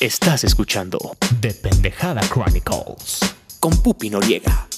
Estás 0.00 0.44
escuchando 0.44 0.96
The 1.40 1.52
Pendejada 1.54 2.20
Chronicles 2.20 3.18
con 3.58 3.76
Pupi 3.82 4.10
Noriega. 4.10 4.68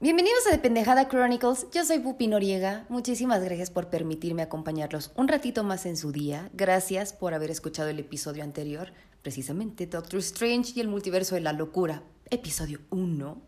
Bienvenidos 0.00 0.46
a 0.46 0.50
The 0.50 0.58
Pendejada 0.58 1.08
Chronicles, 1.08 1.66
yo 1.72 1.82
soy 1.82 2.00
Pupi 2.00 2.26
Noriega. 2.26 2.84
Muchísimas 2.90 3.42
gracias 3.42 3.70
por 3.70 3.88
permitirme 3.88 4.42
acompañarlos 4.42 5.12
un 5.16 5.28
ratito 5.28 5.64
más 5.64 5.86
en 5.86 5.96
su 5.96 6.12
día. 6.12 6.50
Gracias 6.52 7.14
por 7.14 7.32
haber 7.32 7.50
escuchado 7.50 7.88
el 7.88 7.98
episodio 7.98 8.44
anterior, 8.44 8.92
precisamente 9.22 9.86
Doctor 9.86 10.20
Strange 10.20 10.74
y 10.76 10.80
el 10.80 10.88
multiverso 10.88 11.36
de 11.36 11.40
la 11.40 11.54
locura, 11.54 12.02
episodio 12.28 12.80
1. 12.90 13.40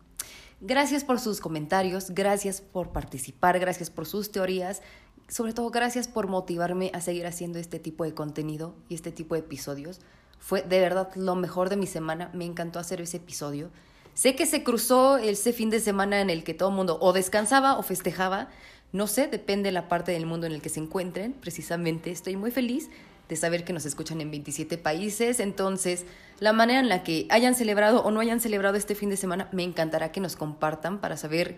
Gracias 0.61 1.03
por 1.03 1.19
sus 1.19 1.41
comentarios, 1.41 2.09
gracias 2.09 2.61
por 2.61 2.91
participar, 2.91 3.59
gracias 3.59 3.91
por 3.91 4.07
sus 4.07 4.31
teorías, 4.31 4.81
sobre 5.27 5.53
todo 5.53 5.69
gracias 5.69 6.07
por 6.07 6.25
motivarme 6.25 6.89
a 6.95 7.01
seguir 7.01 7.27
haciendo 7.27 7.59
este 7.59 7.77
tipo 7.77 8.03
de 8.03 8.15
contenido 8.15 8.73
y 8.89 8.95
este 8.95 9.11
tipo 9.11 9.35
de 9.35 9.41
episodios. 9.41 9.99
Fue 10.39 10.61
de 10.61 10.79
verdad 10.79 11.09
lo 11.15 11.35
mejor 11.35 11.69
de 11.69 11.77
mi 11.77 11.87
semana, 11.87 12.29
me 12.33 12.45
encantó 12.45 12.79
hacer 12.79 13.01
ese 13.01 13.17
episodio. 13.17 13.69
Sé 14.13 14.35
que 14.35 14.45
se 14.45 14.63
cruzó 14.63 15.17
ese 15.17 15.53
fin 15.53 15.69
de 15.69 15.79
semana 15.79 16.21
en 16.21 16.29
el 16.29 16.43
que 16.43 16.53
todo 16.53 16.69
el 16.69 16.75
mundo 16.75 16.97
o 17.01 17.13
descansaba 17.13 17.77
o 17.77 17.83
festejaba, 17.83 18.49
no 18.91 19.05
sé, 19.05 19.27
depende 19.27 19.67
de 19.67 19.73
la 19.73 19.87
parte 19.89 20.11
del 20.11 20.25
mundo 20.25 20.47
en 20.47 20.53
el 20.53 20.61
que 20.61 20.69
se 20.69 20.79
encuentren, 20.79 21.33
precisamente 21.33 22.09
estoy 22.09 22.35
muy 22.35 22.51
feliz 22.51 22.89
de 23.29 23.35
saber 23.35 23.63
que 23.65 23.73
nos 23.73 23.85
escuchan 23.85 24.21
en 24.21 24.31
27 24.31 24.77
países, 24.77 25.39
entonces 25.39 26.05
la 26.39 26.53
manera 26.53 26.79
en 26.79 26.89
la 26.89 27.03
que 27.03 27.27
hayan 27.29 27.55
celebrado 27.55 28.01
o 28.01 28.11
no 28.11 28.19
hayan 28.19 28.39
celebrado 28.39 28.77
este 28.77 28.95
fin 28.95 29.09
de 29.09 29.17
semana, 29.17 29.49
me 29.51 29.63
encantará 29.63 30.11
que 30.11 30.21
nos 30.21 30.35
compartan 30.35 30.99
para 30.99 31.17
saber 31.17 31.57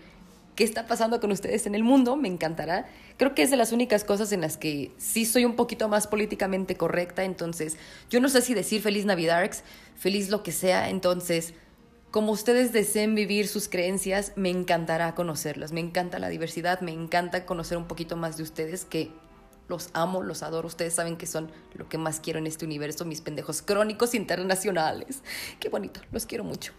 qué 0.60 0.66
está 0.66 0.88
pasando 0.88 1.22
con 1.22 1.32
ustedes 1.32 1.66
en 1.68 1.74
el 1.74 1.86
mundo, 1.86 2.18
me 2.18 2.28
encantará. 2.28 2.86
Creo 3.16 3.34
que 3.34 3.44
es 3.44 3.50
de 3.50 3.56
las 3.56 3.72
únicas 3.72 4.04
cosas 4.04 4.34
en 4.34 4.42
las 4.42 4.58
que 4.58 4.92
sí 4.98 5.24
soy 5.26 5.46
un 5.46 5.56
poquito 5.56 5.88
más 5.88 6.06
políticamente 6.06 6.76
correcta, 6.76 7.24
entonces 7.24 7.78
yo 8.10 8.20
no 8.20 8.28
sé 8.28 8.42
si 8.42 8.54
decir 8.54 8.82
feliz 8.82 9.06
Navidad, 9.06 9.50
feliz 9.96 10.30
lo 10.30 10.44
que 10.44 10.52
sea, 10.52 10.90
entonces 10.90 11.54
como 12.12 12.34
ustedes 12.34 12.74
deseen 12.74 13.16
vivir 13.16 13.48
sus 13.48 13.70
creencias, 13.70 14.34
me 14.36 14.50
encantará 14.50 15.16
conocerlas, 15.16 15.72
me 15.72 15.80
encanta 15.80 16.20
la 16.20 16.28
diversidad, 16.28 16.82
me 16.82 16.92
encanta 16.92 17.46
conocer 17.46 17.78
un 17.78 17.88
poquito 17.88 18.18
más 18.18 18.36
de 18.36 18.44
ustedes 18.44 18.84
que 18.84 19.14
los 19.70 19.90
amo, 19.94 20.24
los 20.24 20.44
adoro. 20.44 20.68
Ustedes 20.68 20.94
saben 20.94 21.16
que 21.16 21.26
son 21.26 21.54
lo 21.74 21.88
que 21.88 21.98
más 21.98 22.20
quiero 22.20 22.38
en 22.38 22.48
este 22.48 22.66
universo, 22.66 23.06
mis 23.06 23.22
pendejos 23.22 23.62
crónicos 23.62 24.14
internacionales. 24.14 25.22
Qué 25.62 25.70
bonito, 25.70 26.02
los 26.12 26.26
quiero 26.26 26.44
mucho. 26.44 26.74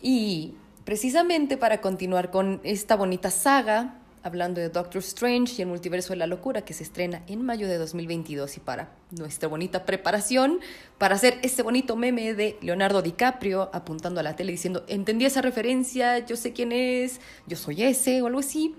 Y 0.00 0.54
precisamente 0.90 1.56
para 1.56 1.80
continuar 1.80 2.32
con 2.32 2.60
esta 2.64 2.96
bonita 2.96 3.30
saga, 3.30 3.94
hablando 4.24 4.60
de 4.60 4.70
Doctor 4.70 4.98
Strange 4.98 5.54
y 5.56 5.62
el 5.62 5.68
multiverso 5.68 6.14
de 6.14 6.16
la 6.16 6.26
locura 6.26 6.62
que 6.62 6.74
se 6.74 6.82
estrena 6.82 7.22
en 7.28 7.44
mayo 7.44 7.68
de 7.68 7.78
2022 7.78 8.56
y 8.56 8.58
para 8.58 8.90
nuestra 9.12 9.48
bonita 9.48 9.86
preparación 9.86 10.58
para 10.98 11.14
hacer 11.14 11.38
este 11.44 11.62
bonito 11.62 11.94
meme 11.94 12.34
de 12.34 12.58
Leonardo 12.60 13.02
DiCaprio 13.02 13.70
apuntando 13.72 14.18
a 14.18 14.24
la 14.24 14.34
tele 14.34 14.50
diciendo, 14.50 14.84
entendí 14.88 15.26
esa 15.26 15.42
referencia, 15.42 16.26
yo 16.26 16.34
sé 16.34 16.52
quién 16.52 16.72
es, 16.72 17.20
yo 17.46 17.56
soy 17.56 17.84
ese 17.84 18.20
o 18.22 18.26
algo 18.26 18.40
así. 18.40 18.74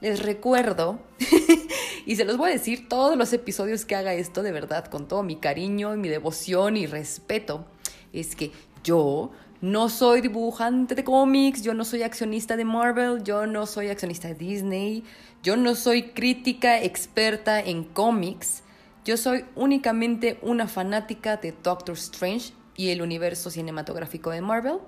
Les 0.00 0.22
recuerdo, 0.22 1.00
y 2.06 2.14
se 2.14 2.24
los 2.24 2.36
voy 2.36 2.50
a 2.50 2.52
decir 2.52 2.88
todos 2.88 3.16
los 3.16 3.32
episodios 3.32 3.84
que 3.84 3.96
haga 3.96 4.14
esto 4.14 4.44
de 4.44 4.52
verdad, 4.52 4.84
con 4.84 5.08
todo 5.08 5.24
mi 5.24 5.34
cariño, 5.34 5.96
mi 5.96 6.08
devoción 6.08 6.76
y 6.76 6.86
respeto, 6.86 7.66
es 8.12 8.36
que 8.36 8.52
yo 8.84 9.32
no 9.60 9.88
soy 9.88 10.20
dibujante 10.20 10.94
de 10.94 11.04
cómics, 11.04 11.62
yo 11.62 11.74
no 11.74 11.84
soy 11.84 12.02
accionista 12.02 12.56
de 12.56 12.64
Marvel, 12.64 13.22
yo 13.24 13.46
no 13.46 13.66
soy 13.66 13.88
accionista 13.88 14.28
de 14.28 14.34
Disney, 14.34 15.04
yo 15.42 15.56
no 15.56 15.74
soy 15.74 16.10
crítica 16.10 16.80
experta 16.80 17.60
en 17.60 17.84
cómics, 17.84 18.62
yo 19.04 19.16
soy 19.16 19.44
únicamente 19.56 20.38
una 20.42 20.68
fanática 20.68 21.36
de 21.38 21.54
Doctor 21.62 21.96
Strange 21.96 22.52
y 22.76 22.90
el 22.90 23.02
universo 23.02 23.50
cinematográfico 23.50 24.30
de 24.30 24.40
Marvel. 24.40 24.78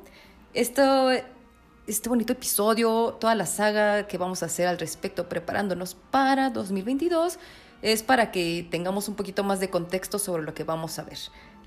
Esto, 0.54 1.10
este 1.86 2.08
bonito 2.08 2.32
episodio, 2.32 3.16
toda 3.20 3.34
la 3.34 3.46
saga 3.46 4.06
que 4.06 4.18
vamos 4.18 4.42
a 4.42 4.46
hacer 4.46 4.68
al 4.68 4.78
respecto 4.78 5.28
preparándonos 5.28 5.97
para 6.10 6.50
2022 6.50 7.38
es 7.82 8.02
para 8.02 8.31
que 8.31 8.66
tengamos 8.70 9.08
un 9.08 9.14
poquito 9.14 9.42
más 9.42 9.58
de 9.58 9.70
contexto 9.70 10.19
sobre 10.19 10.42
lo 10.42 10.54
que 10.54 10.64
vamos 10.64 10.98
a 10.98 11.02
ver. 11.02 11.19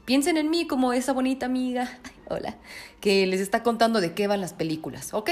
Piensen 0.06 0.36
en 0.36 0.50
mí 0.50 0.68
como 0.68 0.92
esa 0.92 1.14
bonita 1.14 1.46
amiga, 1.46 1.90
hola, 2.28 2.58
que 3.00 3.26
les 3.26 3.40
está 3.40 3.64
contando 3.64 4.02
de 4.02 4.14
qué 4.14 4.28
van 4.28 4.42
las 4.42 4.54
películas, 4.54 5.14
¿ok? 5.14 5.30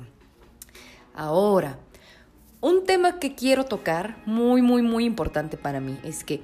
Ahora, 1.15 1.79
un 2.63 2.85
tema 2.85 3.19
que 3.19 3.35
quiero 3.35 3.65
tocar, 3.65 4.15
muy, 4.25 4.61
muy, 4.61 4.81
muy 4.81 5.03
importante 5.03 5.57
para 5.57 5.81
mí, 5.81 5.99
es 6.01 6.23
que 6.23 6.39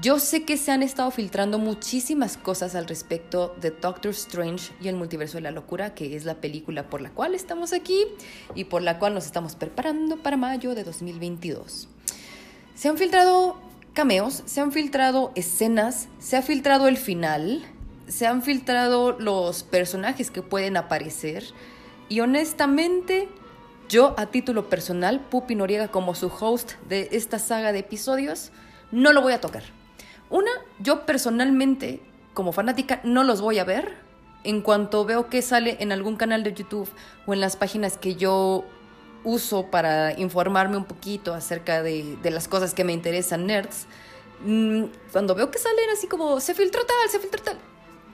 yo 0.00 0.18
sé 0.18 0.44
que 0.44 0.56
se 0.56 0.72
han 0.72 0.82
estado 0.82 1.10
filtrando 1.10 1.58
muchísimas 1.58 2.38
cosas 2.38 2.74
al 2.74 2.88
respecto 2.88 3.54
de 3.60 3.70
Doctor 3.70 4.12
Strange 4.12 4.72
y 4.80 4.88
el 4.88 4.96
multiverso 4.96 5.36
de 5.36 5.42
la 5.42 5.50
locura, 5.50 5.94
que 5.94 6.16
es 6.16 6.24
la 6.24 6.36
película 6.36 6.88
por 6.88 7.02
la 7.02 7.10
cual 7.10 7.34
estamos 7.34 7.74
aquí 7.74 8.06
y 8.54 8.64
por 8.64 8.80
la 8.80 8.98
cual 8.98 9.12
nos 9.12 9.26
estamos 9.26 9.54
preparando 9.54 10.16
para 10.16 10.38
mayo 10.38 10.74
de 10.74 10.82
2022. 10.82 11.88
Se 12.74 12.88
han 12.88 12.96
filtrado 12.96 13.58
cameos, 13.92 14.42
se 14.46 14.62
han 14.62 14.72
filtrado 14.72 15.30
escenas, 15.34 16.08
se 16.20 16.38
ha 16.38 16.42
filtrado 16.42 16.88
el 16.88 16.96
final, 16.96 17.62
se 18.08 18.26
han 18.26 18.42
filtrado 18.42 19.12
los 19.18 19.62
personajes 19.62 20.30
que 20.30 20.40
pueden 20.40 20.78
aparecer 20.78 21.44
y 22.08 22.20
honestamente 22.20 23.28
yo 23.90 24.14
a 24.16 24.26
título 24.26 24.70
personal, 24.70 25.20
Pupi 25.20 25.54
Noriega 25.54 25.88
como 25.88 26.14
su 26.14 26.28
host 26.28 26.72
de 26.88 27.10
esta 27.12 27.38
saga 27.38 27.72
de 27.72 27.80
episodios, 27.80 28.50
no 28.90 29.12
lo 29.12 29.20
voy 29.20 29.34
a 29.34 29.40
tocar 29.42 29.64
una, 30.30 30.50
yo 30.78 31.04
personalmente, 31.04 32.00
como 32.32 32.52
fanática, 32.52 33.00
no 33.02 33.24
los 33.24 33.40
voy 33.40 33.58
a 33.58 33.64
ver. 33.64 33.96
En 34.42 34.62
cuanto 34.62 35.04
veo 35.04 35.28
que 35.28 35.42
sale 35.42 35.76
en 35.80 35.92
algún 35.92 36.16
canal 36.16 36.42
de 36.44 36.54
YouTube 36.54 36.88
o 37.26 37.34
en 37.34 37.40
las 37.40 37.56
páginas 37.56 37.98
que 37.98 38.14
yo 38.14 38.64
uso 39.22 39.66
para 39.66 40.18
informarme 40.18 40.78
un 40.78 40.84
poquito 40.84 41.34
acerca 41.34 41.82
de, 41.82 42.16
las 42.22 42.48
cosas 42.48 42.72
que 42.72 42.84
me 42.84 42.94
interesan, 42.94 43.44
nerds, 43.44 43.86
mm, 44.46 44.84
cuando 45.12 45.34
veo 45.34 45.50
que 45.50 45.58
salen 45.58 45.90
así 45.92 46.06
como, 46.06 46.40
se 46.40 46.54
filtró 46.54 46.86
tal, 46.86 47.10
se 47.10 47.18
filtró 47.18 47.42
tal, 47.42 47.58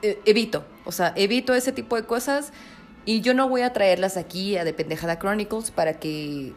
eh, 0.01 0.19
evito. 0.25 0.65
O 0.83 0.91
sea, 0.91 1.13
evito 1.15 1.53
ese 1.53 1.71
tipo 1.71 1.95
de 1.95 2.03
cosas 2.03 2.51
y 3.07 3.21
yo 3.21 3.33
no 3.33 3.47
voy 3.47 3.61
a 3.61 3.71
traerlas 3.71 4.17
aquí 4.17 4.57
a 4.57 4.65
The 4.65 4.73
Pendejada 4.73 5.17
Chronicles 5.17 5.71
para 5.71 5.97
que, 5.97 6.53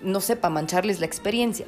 no 0.00 0.22
sepa, 0.22 0.48
mancharles 0.48 0.98
la 0.98 1.04
experiencia. 1.04 1.66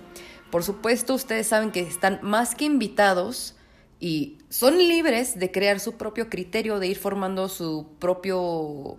Por 0.51 0.65
supuesto, 0.65 1.12
ustedes 1.12 1.48
saben 1.48 1.71
que 1.71 1.80
están 1.80 2.18
más 2.22 2.54
que 2.54 2.65
invitados 2.65 3.56
y 4.01 4.39
son 4.48 4.78
libres 4.78 5.39
de 5.39 5.53
crear 5.53 5.80
su 5.80 5.98
propio 5.98 6.30
criterio, 6.30 6.78
de 6.78 6.86
ir 6.86 6.97
formando 6.97 7.51
su 7.51 7.89
propio 7.98 8.97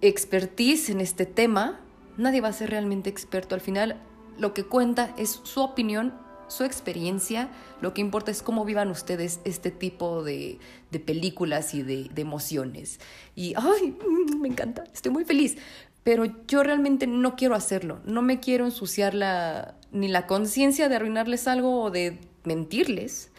expertise 0.00 0.88
en 0.88 1.02
este 1.02 1.26
tema. 1.26 1.78
Nadie 2.16 2.40
va 2.40 2.48
a 2.48 2.54
ser 2.54 2.70
realmente 2.70 3.10
experto. 3.10 3.54
Al 3.54 3.60
final, 3.60 4.00
lo 4.38 4.54
que 4.54 4.64
cuenta 4.64 5.14
es 5.18 5.38
su 5.42 5.60
opinión, 5.60 6.14
su 6.48 6.64
experiencia. 6.64 7.48
Lo 7.80 7.94
que 7.94 8.00
importa 8.00 8.30
es 8.30 8.42
cómo 8.42 8.64
vivan 8.64 8.90
ustedes 8.90 9.40
este 9.44 9.70
tipo 9.70 10.22
de, 10.22 10.58
películas 11.04 11.74
y 11.74 11.82
de, 11.82 12.10
emociones. 12.16 13.00
Y, 13.34 13.54
ay, 13.56 13.96
me 14.38 14.48
encanta, 14.48 14.84
estoy 14.92 15.12
muy 15.12 15.24
feliz 15.24 15.56
pero 16.04 16.24
yo 16.48 16.64
realmente 16.64 17.06
no 17.06 17.36
quiero 17.36 17.54
hacerlo, 17.54 18.00
no 18.04 18.22
me 18.22 18.40
quiero 18.40 18.64
ensuciar 18.64 19.14
la, 19.14 19.76
ni 19.92 20.08
la 20.08 20.26
conciencia 20.26 20.88
de 20.88 20.96
arruinarles 20.96 21.46
algo 21.46 21.80
o 21.80 21.90
de 21.92 22.18
mentirles, 22.42 23.30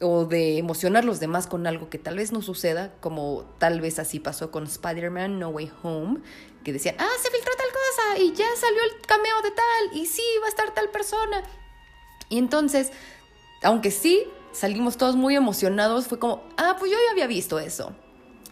o 0.00 0.24
de 0.24 0.58
emocionar 0.58 1.02
a 1.02 1.06
los 1.06 1.20
demás 1.20 1.46
con 1.46 1.66
algo 1.66 1.90
que 1.90 1.98
tal 1.98 2.16
vez 2.16 2.32
no 2.32 2.40
suceda, 2.40 2.94
como 3.00 3.44
tal 3.58 3.80
vez 3.80 3.98
así 3.98 4.18
pasó 4.18 4.50
con 4.50 4.64
Spider-Man 4.64 5.38
No 5.38 5.50
Way 5.50 5.70
Home, 5.82 6.20
que 6.64 6.72
decían, 6.72 6.96
ah, 6.98 7.08
se 7.22 7.30
filtró 7.30 7.52
tal 7.56 7.68
cosa 7.68 8.18
y 8.18 8.32
ya 8.32 8.46
salió 8.56 8.82
el 8.82 9.06
cameo 9.06 9.42
de 9.42 9.50
tal 9.50 9.98
y 9.98 10.06
sí, 10.06 10.22
va 10.42 10.46
a 10.46 10.48
estar 10.48 10.74
tal 10.74 10.88
persona. 10.90 11.42
Y 12.30 12.38
entonces, 12.38 12.92
aunque 13.62 13.90
sí 13.90 14.24
salimos 14.52 14.96
todos 14.96 15.16
muy 15.16 15.36
emocionados, 15.36 16.06
fue 16.06 16.18
como, 16.18 16.42
ah, 16.56 16.76
pues 16.78 16.90
yo 16.90 16.96
ya 16.96 17.12
había 17.12 17.26
visto 17.26 17.58
eso. 17.58 17.92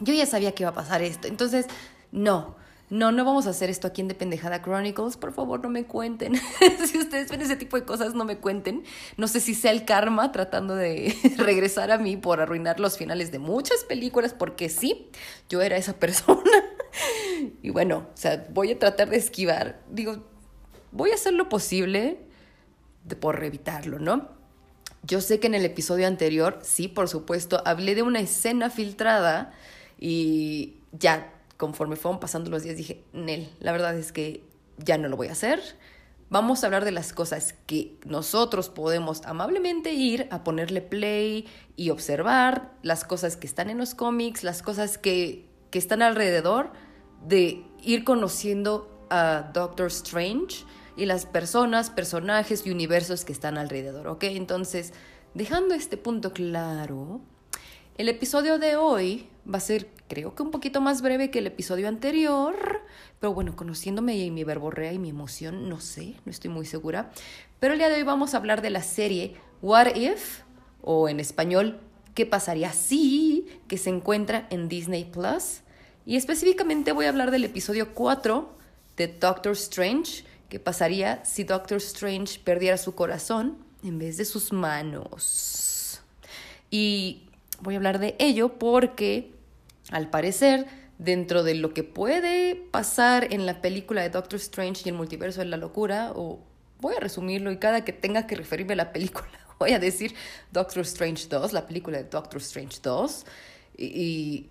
Yo 0.00 0.12
ya 0.12 0.26
sabía 0.26 0.52
que 0.52 0.64
iba 0.64 0.70
a 0.70 0.74
pasar 0.74 1.00
esto. 1.00 1.26
Entonces, 1.26 1.66
no, 2.12 2.56
no, 2.90 3.12
no 3.12 3.24
vamos 3.24 3.46
a 3.46 3.50
hacer 3.50 3.68
esto 3.68 3.86
aquí 3.86 4.00
en 4.00 4.08
Dependejada 4.08 4.62
Chronicles. 4.62 5.16
Por 5.16 5.32
favor, 5.32 5.62
no 5.62 5.68
me 5.68 5.84
cuenten. 5.84 6.34
si 6.86 6.98
ustedes 6.98 7.30
ven 7.30 7.40
ese 7.42 7.56
tipo 7.56 7.76
de 7.76 7.84
cosas, 7.84 8.14
no 8.14 8.24
me 8.24 8.38
cuenten. 8.38 8.84
No 9.16 9.28
sé 9.28 9.40
si 9.40 9.54
sea 9.54 9.72
el 9.72 9.84
karma 9.84 10.32
tratando 10.32 10.74
de 10.74 11.14
regresar 11.36 11.90
a 11.90 11.98
mí 11.98 12.16
por 12.16 12.40
arruinar 12.40 12.80
los 12.80 12.96
finales 12.96 13.30
de 13.30 13.38
muchas 13.38 13.84
películas, 13.84 14.34
porque 14.34 14.68
sí, 14.68 15.08
yo 15.48 15.62
era 15.62 15.76
esa 15.76 15.92
persona. 15.98 16.50
y 17.62 17.70
bueno, 17.70 18.08
o 18.12 18.16
sea, 18.16 18.46
voy 18.50 18.72
a 18.72 18.78
tratar 18.78 19.10
de 19.10 19.16
esquivar. 19.16 19.80
Digo, 19.90 20.24
voy 20.90 21.10
a 21.10 21.14
hacer 21.14 21.34
lo 21.34 21.48
posible 21.48 22.27
por 23.16 23.42
evitarlo, 23.44 23.98
¿no? 23.98 24.28
Yo 25.02 25.20
sé 25.20 25.40
que 25.40 25.46
en 25.46 25.54
el 25.54 25.64
episodio 25.64 26.06
anterior, 26.06 26.58
sí, 26.62 26.88
por 26.88 27.08
supuesto, 27.08 27.62
hablé 27.64 27.94
de 27.94 28.02
una 28.02 28.20
escena 28.20 28.68
filtrada 28.70 29.52
y 29.98 30.76
ya 30.92 31.32
conforme 31.56 31.96
fueron 31.96 32.20
pasando 32.20 32.50
los 32.50 32.62
días 32.62 32.76
dije, 32.76 33.02
Nel, 33.12 33.50
la 33.60 33.72
verdad 33.72 33.96
es 33.96 34.12
que 34.12 34.42
ya 34.78 34.96
no 34.96 35.08
lo 35.08 35.16
voy 35.16 35.28
a 35.28 35.32
hacer. 35.32 35.60
Vamos 36.30 36.62
a 36.62 36.66
hablar 36.66 36.84
de 36.84 36.92
las 36.92 37.12
cosas 37.12 37.54
que 37.66 37.96
nosotros 38.04 38.68
podemos 38.68 39.24
amablemente 39.24 39.92
ir 39.92 40.28
a 40.30 40.44
ponerle 40.44 40.82
play 40.82 41.46
y 41.74 41.90
observar, 41.90 42.72
las 42.82 43.04
cosas 43.04 43.36
que 43.36 43.46
están 43.46 43.70
en 43.70 43.78
los 43.78 43.94
cómics, 43.94 44.44
las 44.44 44.62
cosas 44.62 44.98
que, 44.98 45.46
que 45.70 45.78
están 45.78 46.02
alrededor 46.02 46.70
de 47.26 47.64
ir 47.82 48.04
conociendo 48.04 49.06
a 49.10 49.50
Doctor 49.52 49.86
Strange 49.88 50.64
y 50.98 51.06
las 51.06 51.26
personas, 51.26 51.90
personajes 51.90 52.66
y 52.66 52.72
universos 52.72 53.24
que 53.24 53.32
están 53.32 53.56
alrededor, 53.56 54.08
¿ok? 54.08 54.24
Entonces, 54.24 54.92
dejando 55.32 55.74
este 55.74 55.96
punto 55.96 56.32
claro, 56.32 57.20
el 57.96 58.08
episodio 58.08 58.58
de 58.58 58.74
hoy 58.74 59.28
va 59.50 59.58
a 59.58 59.60
ser, 59.60 59.88
creo 60.08 60.34
que 60.34 60.42
un 60.42 60.50
poquito 60.50 60.80
más 60.80 61.00
breve 61.00 61.30
que 61.30 61.38
el 61.38 61.46
episodio 61.46 61.86
anterior, 61.86 62.82
pero 63.20 63.32
bueno, 63.32 63.54
conociéndome 63.54 64.16
y 64.18 64.32
mi 64.32 64.42
verborrea 64.42 64.92
y 64.92 64.98
mi 64.98 65.10
emoción, 65.10 65.68
no 65.68 65.78
sé, 65.80 66.16
no 66.24 66.30
estoy 66.32 66.50
muy 66.50 66.66
segura. 66.66 67.12
Pero 67.60 67.74
el 67.74 67.78
día 67.78 67.88
de 67.88 67.94
hoy 67.94 68.02
vamos 68.02 68.34
a 68.34 68.38
hablar 68.38 68.60
de 68.60 68.70
la 68.70 68.82
serie 68.82 69.36
What 69.62 69.94
If, 69.94 70.40
o 70.82 71.08
en 71.08 71.20
español, 71.20 71.78
¿qué 72.14 72.26
pasaría 72.26 72.72
si? 72.72 73.46
que 73.68 73.78
se 73.78 73.90
encuentra 73.90 74.48
en 74.50 74.68
Disney 74.68 75.04
Plus. 75.04 75.60
Y 76.04 76.16
específicamente 76.16 76.90
voy 76.90 77.06
a 77.06 77.10
hablar 77.10 77.30
del 77.30 77.44
episodio 77.44 77.94
4 77.94 78.58
de 78.96 79.06
Doctor 79.06 79.52
Strange, 79.52 80.24
¿qué 80.48 80.58
pasaría 80.58 81.24
si 81.24 81.44
Doctor 81.44 81.78
Strange 81.78 82.40
perdiera 82.40 82.76
su 82.76 82.94
corazón 82.94 83.58
en 83.82 83.98
vez 83.98 84.16
de 84.16 84.24
sus 84.24 84.52
manos? 84.52 86.00
Y 86.70 87.28
voy 87.60 87.74
a 87.74 87.76
hablar 87.78 87.98
de 87.98 88.16
ello 88.18 88.58
porque 88.58 89.32
al 89.90 90.10
parecer, 90.10 90.66
dentro 90.98 91.42
de 91.42 91.54
lo 91.54 91.72
que 91.72 91.84
puede 91.84 92.56
pasar 92.56 93.32
en 93.32 93.46
la 93.46 93.60
película 93.60 94.02
de 94.02 94.10
Doctor 94.10 94.38
Strange 94.38 94.82
y 94.84 94.88
el 94.90 94.94
multiverso 94.94 95.40
de 95.40 95.46
la 95.46 95.56
locura, 95.56 96.12
o 96.14 96.40
voy 96.80 96.94
a 96.94 97.00
resumirlo 97.00 97.50
y 97.50 97.58
cada 97.58 97.84
que 97.84 97.92
tenga 97.92 98.26
que 98.26 98.36
referirme 98.36 98.74
a 98.74 98.76
la 98.76 98.92
película, 98.92 99.28
voy 99.58 99.72
a 99.72 99.78
decir 99.78 100.14
Doctor 100.52 100.82
Strange 100.82 101.28
2, 101.28 101.52
la 101.52 101.66
película 101.66 101.98
de 101.98 102.04
Doctor 102.04 102.40
Strange 102.40 102.78
2, 102.82 103.26
y, 103.76 103.84
y 103.84 104.50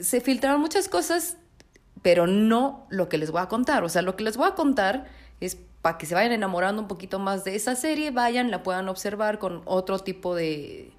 se 0.00 0.20
filtraron 0.20 0.60
muchas 0.60 0.88
cosas, 0.88 1.36
pero 2.02 2.26
no 2.26 2.86
lo 2.90 3.08
que 3.08 3.18
les 3.18 3.30
voy 3.30 3.42
a 3.42 3.46
contar. 3.46 3.84
O 3.84 3.88
sea, 3.88 4.02
lo 4.02 4.16
que 4.16 4.24
les 4.24 4.36
voy 4.36 4.48
a 4.48 4.54
contar 4.54 5.06
es 5.46 5.56
para 5.82 5.98
que 5.98 6.06
se 6.06 6.14
vayan 6.14 6.32
enamorando 6.32 6.80
un 6.80 6.88
poquito 6.88 7.18
más 7.18 7.44
de 7.44 7.56
esa 7.56 7.74
serie, 7.74 8.10
vayan, 8.10 8.50
la 8.50 8.62
puedan 8.62 8.88
observar 8.88 9.38
con 9.38 9.62
otro 9.64 9.98
tipo 9.98 10.34
de, 10.34 10.92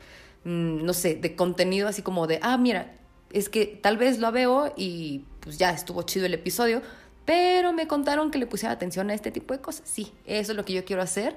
mm, 0.43 0.83
no 0.83 0.93
sé, 0.93 1.15
de 1.15 1.35
contenido 1.35 1.87
así 1.87 2.01
como 2.01 2.27
de, 2.27 2.39
ah, 2.41 2.57
mira, 2.57 2.93
es 3.31 3.49
que 3.49 3.65
tal 3.65 3.97
vez 3.97 4.19
lo 4.19 4.31
veo 4.31 4.73
y 4.75 5.25
pues 5.39 5.57
ya 5.57 5.71
estuvo 5.71 6.03
chido 6.03 6.25
el 6.25 6.33
episodio, 6.33 6.81
pero 7.25 7.71
me 7.71 7.87
contaron 7.87 8.31
que 8.31 8.37
le 8.37 8.45
pusiera 8.45 8.73
atención 8.73 9.09
a 9.09 9.13
este 9.13 9.31
tipo 9.31 9.53
de 9.53 9.61
cosas. 9.61 9.87
Sí, 9.87 10.11
eso 10.25 10.51
es 10.51 10.57
lo 10.57 10.65
que 10.65 10.73
yo 10.73 10.83
quiero 10.85 11.01
hacer. 11.01 11.35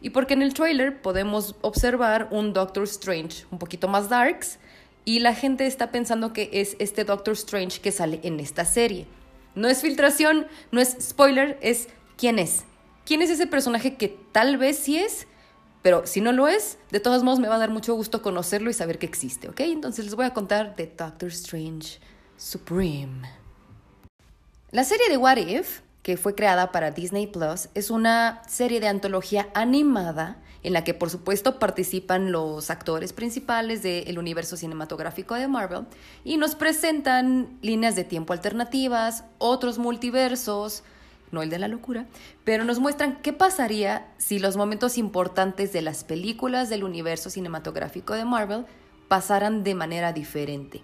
Y 0.00 0.10
porque 0.10 0.34
en 0.34 0.42
el 0.42 0.54
trailer 0.54 1.02
podemos 1.02 1.56
observar 1.60 2.28
un 2.30 2.52
Doctor 2.52 2.84
Strange 2.84 3.44
un 3.50 3.58
poquito 3.58 3.88
más 3.88 4.08
darks 4.08 4.58
y 5.04 5.18
la 5.18 5.34
gente 5.34 5.66
está 5.66 5.90
pensando 5.90 6.32
que 6.32 6.50
es 6.52 6.76
este 6.78 7.04
Doctor 7.04 7.34
Strange 7.34 7.80
que 7.80 7.92
sale 7.92 8.20
en 8.22 8.38
esta 8.40 8.64
serie. 8.64 9.06
No 9.54 9.68
es 9.68 9.82
filtración, 9.82 10.46
no 10.72 10.80
es 10.80 10.96
spoiler, 11.00 11.58
es 11.62 11.88
quién 12.16 12.38
es. 12.38 12.64
¿Quién 13.04 13.22
es 13.22 13.30
ese 13.30 13.46
personaje 13.46 13.96
que 13.96 14.08
tal 14.08 14.56
vez 14.56 14.78
sí 14.78 14.96
es, 14.96 15.26
pero 15.82 16.06
si 16.06 16.22
no 16.22 16.32
lo 16.32 16.48
es, 16.48 16.78
de 16.90 17.00
todos 17.00 17.22
modos 17.22 17.38
me 17.38 17.48
va 17.48 17.56
a 17.56 17.58
dar 17.58 17.70
mucho 17.70 17.94
gusto 17.94 18.22
conocerlo 18.22 18.70
y 18.70 18.72
saber 18.72 18.98
que 18.98 19.04
existe, 19.04 19.48
¿ok? 19.50 19.60
Entonces 19.60 20.06
les 20.06 20.14
voy 20.14 20.24
a 20.24 20.32
contar 20.32 20.74
de 20.76 20.86
Doctor 20.86 21.28
Strange 21.28 22.00
Supreme. 22.38 23.28
La 24.70 24.84
serie 24.84 25.08
de 25.10 25.18
What 25.18 25.36
If, 25.36 25.82
que 26.02 26.16
fue 26.16 26.34
creada 26.34 26.72
para 26.72 26.90
Disney 26.90 27.26
Plus, 27.26 27.68
es 27.74 27.90
una 27.90 28.42
serie 28.48 28.80
de 28.80 28.88
antología 28.88 29.50
animada 29.54 30.40
en 30.62 30.72
la 30.72 30.82
que 30.82 30.94
por 30.94 31.10
supuesto 31.10 31.58
participan 31.58 32.32
los 32.32 32.70
actores 32.70 33.12
principales 33.12 33.82
del 33.82 34.18
universo 34.18 34.56
cinematográfico 34.56 35.34
de 35.34 35.46
Marvel 35.46 35.84
y 36.24 36.38
nos 36.38 36.54
presentan 36.54 37.58
líneas 37.60 37.94
de 37.94 38.04
tiempo 38.04 38.32
alternativas, 38.32 39.24
otros 39.38 39.78
multiversos, 39.78 40.82
no 41.34 41.42
el 41.42 41.50
de 41.50 41.58
la 41.58 41.68
locura, 41.68 42.06
pero 42.44 42.64
nos 42.64 42.78
muestran 42.78 43.20
qué 43.20 43.34
pasaría 43.34 44.06
si 44.16 44.38
los 44.38 44.56
momentos 44.56 44.96
importantes 44.96 45.72
de 45.72 45.82
las 45.82 46.04
películas 46.04 46.70
del 46.70 46.84
universo 46.84 47.28
cinematográfico 47.28 48.14
de 48.14 48.24
Marvel 48.24 48.64
pasaran 49.08 49.64
de 49.64 49.74
manera 49.74 50.12
diferente. 50.12 50.82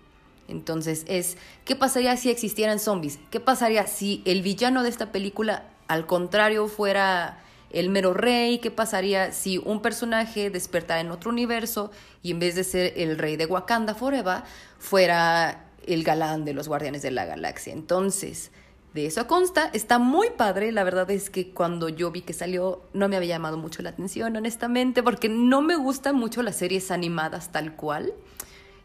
Entonces 0.48 1.04
es, 1.08 1.36
¿qué 1.64 1.76
pasaría 1.76 2.16
si 2.16 2.28
existieran 2.28 2.78
zombies? 2.78 3.18
¿Qué 3.30 3.40
pasaría 3.40 3.86
si 3.86 4.22
el 4.26 4.42
villano 4.42 4.82
de 4.82 4.88
esta 4.88 5.12
película, 5.12 5.64
al 5.86 6.06
contrario, 6.06 6.66
fuera 6.66 7.38
el 7.70 7.88
mero 7.88 8.14
rey? 8.14 8.58
¿Qué 8.58 8.70
pasaría 8.70 9.32
si 9.32 9.58
un 9.58 9.80
personaje 9.80 10.50
despertara 10.50 11.00
en 11.00 11.12
otro 11.12 11.30
universo 11.30 11.92
y 12.22 12.32
en 12.32 12.40
vez 12.40 12.56
de 12.56 12.64
ser 12.64 12.92
el 12.96 13.16
rey 13.16 13.36
de 13.36 13.46
Wakanda 13.46 13.94
Forever, 13.94 14.42
fuera 14.78 15.66
el 15.86 16.02
galán 16.02 16.44
de 16.44 16.52
los 16.52 16.66
Guardianes 16.66 17.02
de 17.02 17.12
la 17.12 17.24
Galaxia? 17.24 17.72
Entonces, 17.72 18.50
de 18.94 19.06
eso 19.06 19.26
consta, 19.28 19.70
está 19.72 19.98
muy 19.98 20.30
padre, 20.30 20.72
la 20.72 20.82
verdad 20.82 21.10
es 21.10 21.30
que 21.30 21.50
cuando 21.50 21.88
yo 21.88 22.10
vi 22.10 22.22
que 22.22 22.32
salió 22.32 22.82
no 22.92 23.08
me 23.08 23.16
había 23.16 23.36
llamado 23.36 23.56
mucho 23.56 23.82
la 23.82 23.90
atención, 23.90 24.36
honestamente, 24.36 25.02
porque 25.02 25.28
no 25.28 25.62
me 25.62 25.76
gustan 25.76 26.16
mucho 26.16 26.42
las 26.42 26.56
series 26.56 26.90
animadas 26.90 27.52
tal 27.52 27.76
cual. 27.76 28.12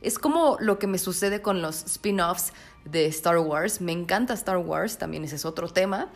Es 0.01 0.19
como 0.19 0.57
lo 0.59 0.77
que 0.77 0.85
me 0.85 0.99
sucede 0.99 1.41
con 1.41 1.63
los 1.63 1.83
spin-offs 1.85 2.53
de 2.85 3.07
Star 3.07 3.39
Wars. 3.39 3.81
Me 3.81 3.91
encanta 3.91 4.35
Star 4.35 4.57
Wars, 4.57 4.99
también 4.99 5.23
ese 5.23 5.37
es 5.37 5.45
otro 5.45 5.67
tema, 5.69 6.09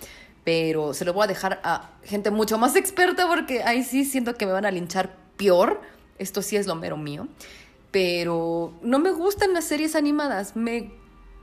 pero 0.43 0.93
se 0.93 1.05
lo 1.05 1.13
voy 1.13 1.23
a 1.23 1.27
dejar 1.27 1.59
a 1.63 1.89
gente 2.03 2.29
mucho 2.29 2.59
más 2.59 2.75
experta 2.75 3.27
porque 3.27 3.63
ahí 3.63 3.83
sí 3.83 4.05
siento 4.05 4.35
que 4.35 4.45
me 4.45 4.51
van 4.51 4.65
a 4.65 4.71
linchar 4.71 5.15
peor. 5.37 5.81
Esto 6.19 6.43
sí 6.43 6.55
es 6.55 6.67
lo 6.67 6.75
mero 6.75 6.97
mío. 6.97 7.27
Pero 7.89 8.73
no 8.83 8.99
me 8.99 9.11
gustan 9.11 9.53
las 9.53 9.63
series 9.63 9.95
animadas, 9.95 10.55
me 10.55 10.91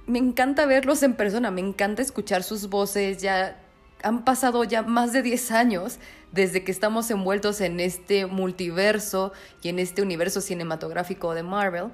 me 0.07 0.19
encanta 0.19 0.67
verlos 0.67 1.03
en 1.03 1.15
persona, 1.15 1.51
me 1.51 1.61
encanta 1.61 2.03
escuchar 2.03 2.43
sus 2.43 2.69
voces, 2.69 3.19
ya 3.19 3.61
han 4.03 4.25
pasado 4.25 4.63
ya 4.65 4.83
más 4.83 5.13
de 5.13 5.23
10 5.23 5.51
años 5.51 5.99
desde 6.33 6.65
que 6.65 6.71
estamos 6.71 7.11
envueltos 7.11 7.61
en 7.61 7.81
este 7.81 8.27
multiverso 8.27 9.33
y 9.63 9.69
en 9.69 9.79
este 9.79 10.03
universo 10.03 10.41
cinematográfico 10.41 11.35
de 11.35 11.43
Marvel. 11.43 11.87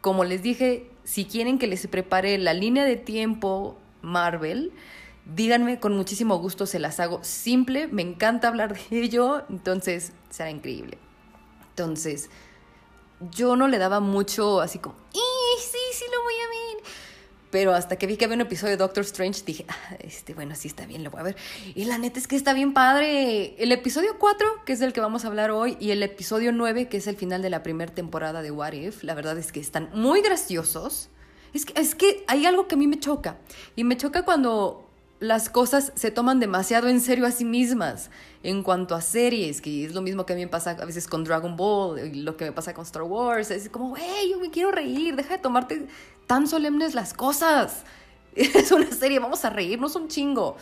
Como 0.00 0.24
les 0.24 0.42
dije, 0.42 0.90
si 1.04 1.24
quieren 1.24 1.58
que 1.58 1.66
les 1.66 1.86
prepare 1.86 2.38
la 2.38 2.54
línea 2.54 2.84
de 2.84 2.96
tiempo 2.96 3.78
Marvel, 4.02 4.72
díganme, 5.34 5.80
con 5.80 5.96
muchísimo 5.96 6.38
gusto 6.38 6.66
se 6.66 6.78
las 6.78 7.00
hago 7.00 7.24
simple, 7.24 7.88
me 7.88 8.02
encanta 8.02 8.48
hablar 8.48 8.76
de 8.76 9.00
ello, 9.00 9.44
entonces 9.50 10.12
será 10.30 10.50
increíble. 10.50 10.98
Entonces, 11.70 12.30
yo 13.32 13.56
no 13.56 13.66
le 13.66 13.78
daba 13.78 14.00
mucho 14.00 14.60
así 14.60 14.78
como, 14.78 14.94
sí, 15.12 15.78
sí 15.92 16.04
lo 16.12 16.22
voy 16.22 16.34
a 16.34 16.48
ver! 16.48 16.57
Pero 17.50 17.72
hasta 17.72 17.96
que 17.96 18.06
vi 18.06 18.16
que 18.16 18.26
había 18.26 18.34
un 18.34 18.42
episodio 18.42 18.72
de 18.72 18.76
Doctor 18.76 19.04
Strange, 19.04 19.42
dije, 19.44 19.64
ah, 19.68 19.96
este, 20.00 20.34
bueno, 20.34 20.54
sí 20.54 20.68
está 20.68 20.84
bien, 20.86 21.02
lo 21.02 21.10
voy 21.10 21.20
a 21.20 21.24
ver. 21.24 21.36
Y 21.74 21.84
la 21.84 21.96
neta 21.96 22.18
es 22.18 22.28
que 22.28 22.36
está 22.36 22.52
bien 22.52 22.74
padre. 22.74 23.54
El 23.58 23.72
episodio 23.72 24.16
4, 24.18 24.64
que 24.66 24.74
es 24.74 24.80
del 24.80 24.92
que 24.92 25.00
vamos 25.00 25.24
a 25.24 25.28
hablar 25.28 25.50
hoy, 25.50 25.76
y 25.80 25.90
el 25.90 26.02
episodio 26.02 26.52
9, 26.52 26.88
que 26.88 26.98
es 26.98 27.06
el 27.06 27.16
final 27.16 27.40
de 27.40 27.50
la 27.50 27.62
primera 27.62 27.92
temporada 27.92 28.42
de 28.42 28.50
What 28.50 28.72
If, 28.72 29.02
la 29.02 29.14
verdad 29.14 29.38
es 29.38 29.50
que 29.52 29.60
están 29.60 29.88
muy 29.94 30.20
graciosos. 30.20 31.08
Es 31.54 31.64
que, 31.64 31.80
es 31.80 31.94
que 31.94 32.24
hay 32.26 32.44
algo 32.44 32.68
que 32.68 32.74
a 32.74 32.78
mí 32.78 32.86
me 32.86 32.98
choca. 32.98 33.38
Y 33.76 33.84
me 33.84 33.96
choca 33.96 34.24
cuando 34.24 34.87
las 35.20 35.50
cosas 35.50 35.92
se 35.96 36.10
toman 36.10 36.38
demasiado 36.38 36.88
en 36.88 37.00
serio 37.00 37.26
a 37.26 37.32
sí 37.32 37.44
mismas 37.44 38.10
en 38.42 38.62
cuanto 38.62 38.94
a 38.94 39.00
series, 39.00 39.60
que 39.60 39.84
es 39.84 39.94
lo 39.94 40.00
mismo 40.00 40.24
que 40.24 40.32
a 40.32 40.36
mí 40.36 40.42
me 40.42 40.48
pasa 40.48 40.70
a 40.70 40.84
veces 40.84 41.08
con 41.08 41.24
Dragon 41.24 41.56
Ball, 41.56 41.98
y 41.98 42.22
lo 42.22 42.36
que 42.36 42.44
me 42.44 42.52
pasa 42.52 42.72
con 42.72 42.84
Star 42.84 43.02
Wars, 43.02 43.50
es 43.50 43.68
como, 43.68 43.96
hey, 43.96 44.28
yo 44.30 44.38
me 44.38 44.50
quiero 44.50 44.70
reír, 44.70 45.16
deja 45.16 45.36
de 45.36 45.42
tomarte 45.42 45.88
tan 46.26 46.46
solemnes 46.46 46.94
las 46.94 47.14
cosas. 47.14 47.84
Es 48.34 48.70
una 48.70 48.90
serie, 48.92 49.18
vamos 49.18 49.44
a 49.44 49.50
reírnos 49.50 49.96
un 49.96 50.06
chingo. 50.06 50.56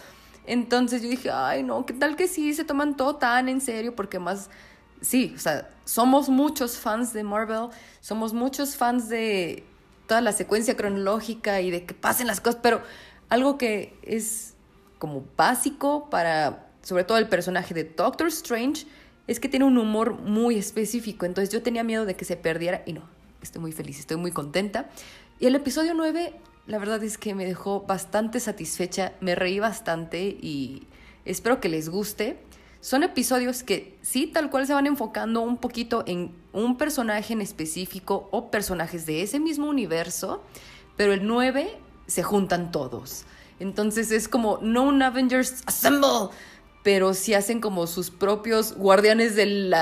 Entonces 0.47 1.03
yo 1.03 1.11
dije, 1.11 1.31
ay, 1.31 1.63
no, 1.63 1.85
¿qué 1.85 1.93
tal 1.93 2.17
que 2.17 2.29
sí 2.29 2.55
se 2.55 2.65
toman 2.65 2.97
todo 2.97 3.17
tan 3.17 3.51
en 3.51 3.61
serio? 3.61 3.95
Porque 3.95 4.19
más, 4.19 4.49
sí, 5.03 5.35
o 5.37 5.39
sea, 5.39 5.69
somos 5.85 6.31
muchos 6.31 6.79
fans 6.79 7.13
de 7.13 7.23
Marvel, 7.23 7.69
somos 8.01 8.33
muchos 8.33 8.77
fans 8.77 9.09
de 9.11 9.65
toda 10.07 10.21
la 10.21 10.33
secuencia 10.33 10.77
cronológica 10.77 11.61
y 11.61 11.71
de 11.71 11.85
que 11.85 11.93
pasen 11.93 12.29
las 12.29 12.41
cosas, 12.41 12.61
pero 12.63 12.81
algo 13.29 13.59
que 13.59 13.95
es 14.03 14.55
como 14.99 15.25
básico 15.37 16.09
para, 16.11 16.71
sobre 16.83 17.05
todo 17.05 17.19
el 17.19 17.29
personaje 17.29 17.75
de 17.75 17.85
Doctor 17.85 18.29
Strange, 18.29 18.87
es 19.27 19.41
que 19.41 19.49
tiene 19.49 19.65
un 19.65 19.77
humor 19.79 20.21
muy 20.21 20.57
específico. 20.57 21.27
Entonces 21.27 21.53
yo 21.53 21.63
tenía 21.63 21.85
miedo 21.85 22.07
de 22.07 22.15
que 22.15 22.25
se 22.25 22.37
perdiera 22.37 22.83
y 22.87 22.93
no, 22.93 23.03
estoy 23.43 23.61
muy 23.61 23.73
feliz, 23.73 23.99
estoy 23.99 24.17
muy 24.17 24.31
contenta. 24.31 24.89
Y 25.39 25.47
el 25.47 25.55
episodio 25.55 25.95
9, 25.95 26.33
la 26.67 26.79
verdad 26.79 27.03
es 27.03 27.19
que 27.19 27.35
me 27.35 27.45
dejó 27.45 27.83
bastante 27.83 28.41
satisfecha, 28.41 29.13
me 29.21 29.35
reí 29.35 29.59
bastante 29.59 30.23
y 30.25 30.87
espero 31.25 31.61
que 31.61 31.69
les 31.69 31.89
guste. 31.89 32.39
Son 32.81 33.03
episodios 33.03 33.65
que 33.65 33.99
sí, 34.03 34.29
tal 34.29 34.49
cual 34.49 34.67
se 34.67 34.73
van 34.73 34.87
enfocando 34.87 35.41
un 35.41 35.57
poquito 35.57 36.05
en 36.07 36.31
un 36.53 36.79
personaje 36.79 37.33
en 37.33 37.41
específico 37.41 38.29
o 38.31 38.51
personajes 38.51 39.07
de 39.07 39.23
ese 39.23 39.41
mismo 39.41 39.69
universo, 39.69 40.43
pero 40.97 41.13
el 41.13 41.27
9 41.27 41.69
se 42.07 42.23
juntan 42.23 42.71
todos. 42.73 43.25
Entonces 43.59 44.11
es 44.11 44.29
como, 44.29 44.59
no 44.63 44.83
un 44.83 45.03
Avengers 45.03 45.63
Assemble, 45.67 46.31
pero 46.83 47.15
sí 47.15 47.35
hacen 47.35 47.61
como 47.61 47.87
sus 47.87 48.11
propios 48.11 48.75
guardianes 48.75 49.35
del 49.35 49.75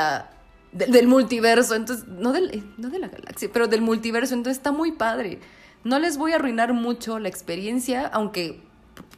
multiverso. 1.06 1.74
Entonces, 1.74 2.06
no, 2.06 2.32
del, 2.32 2.64
no 2.78 2.88
de 2.88 2.98
la 2.98 3.08
galaxia, 3.08 3.50
pero 3.52 3.66
del 3.66 3.82
multiverso. 3.82 4.34
Entonces 4.34 4.58
está 4.58 4.72
muy 4.72 4.92
padre. 4.92 5.40
No 5.82 5.98
les 5.98 6.16
voy 6.16 6.32
a 6.32 6.36
arruinar 6.36 6.72
mucho 6.72 7.18
la 7.18 7.28
experiencia, 7.28 8.06
aunque 8.06 8.62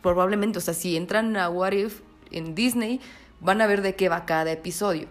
probablemente, 0.02 0.58
o 0.58 0.60
sea, 0.60 0.74
si 0.74 0.96
entran 0.96 1.36
a 1.36 1.48
What 1.48 1.72
If 1.72 2.00
en 2.30 2.54
Disney, 2.54 3.00
van 3.40 3.60
a 3.60 3.66
ver 3.66 3.82
de 3.82 3.94
qué 3.94 4.08
va 4.08 4.26
cada 4.26 4.50
episodio. 4.50 5.06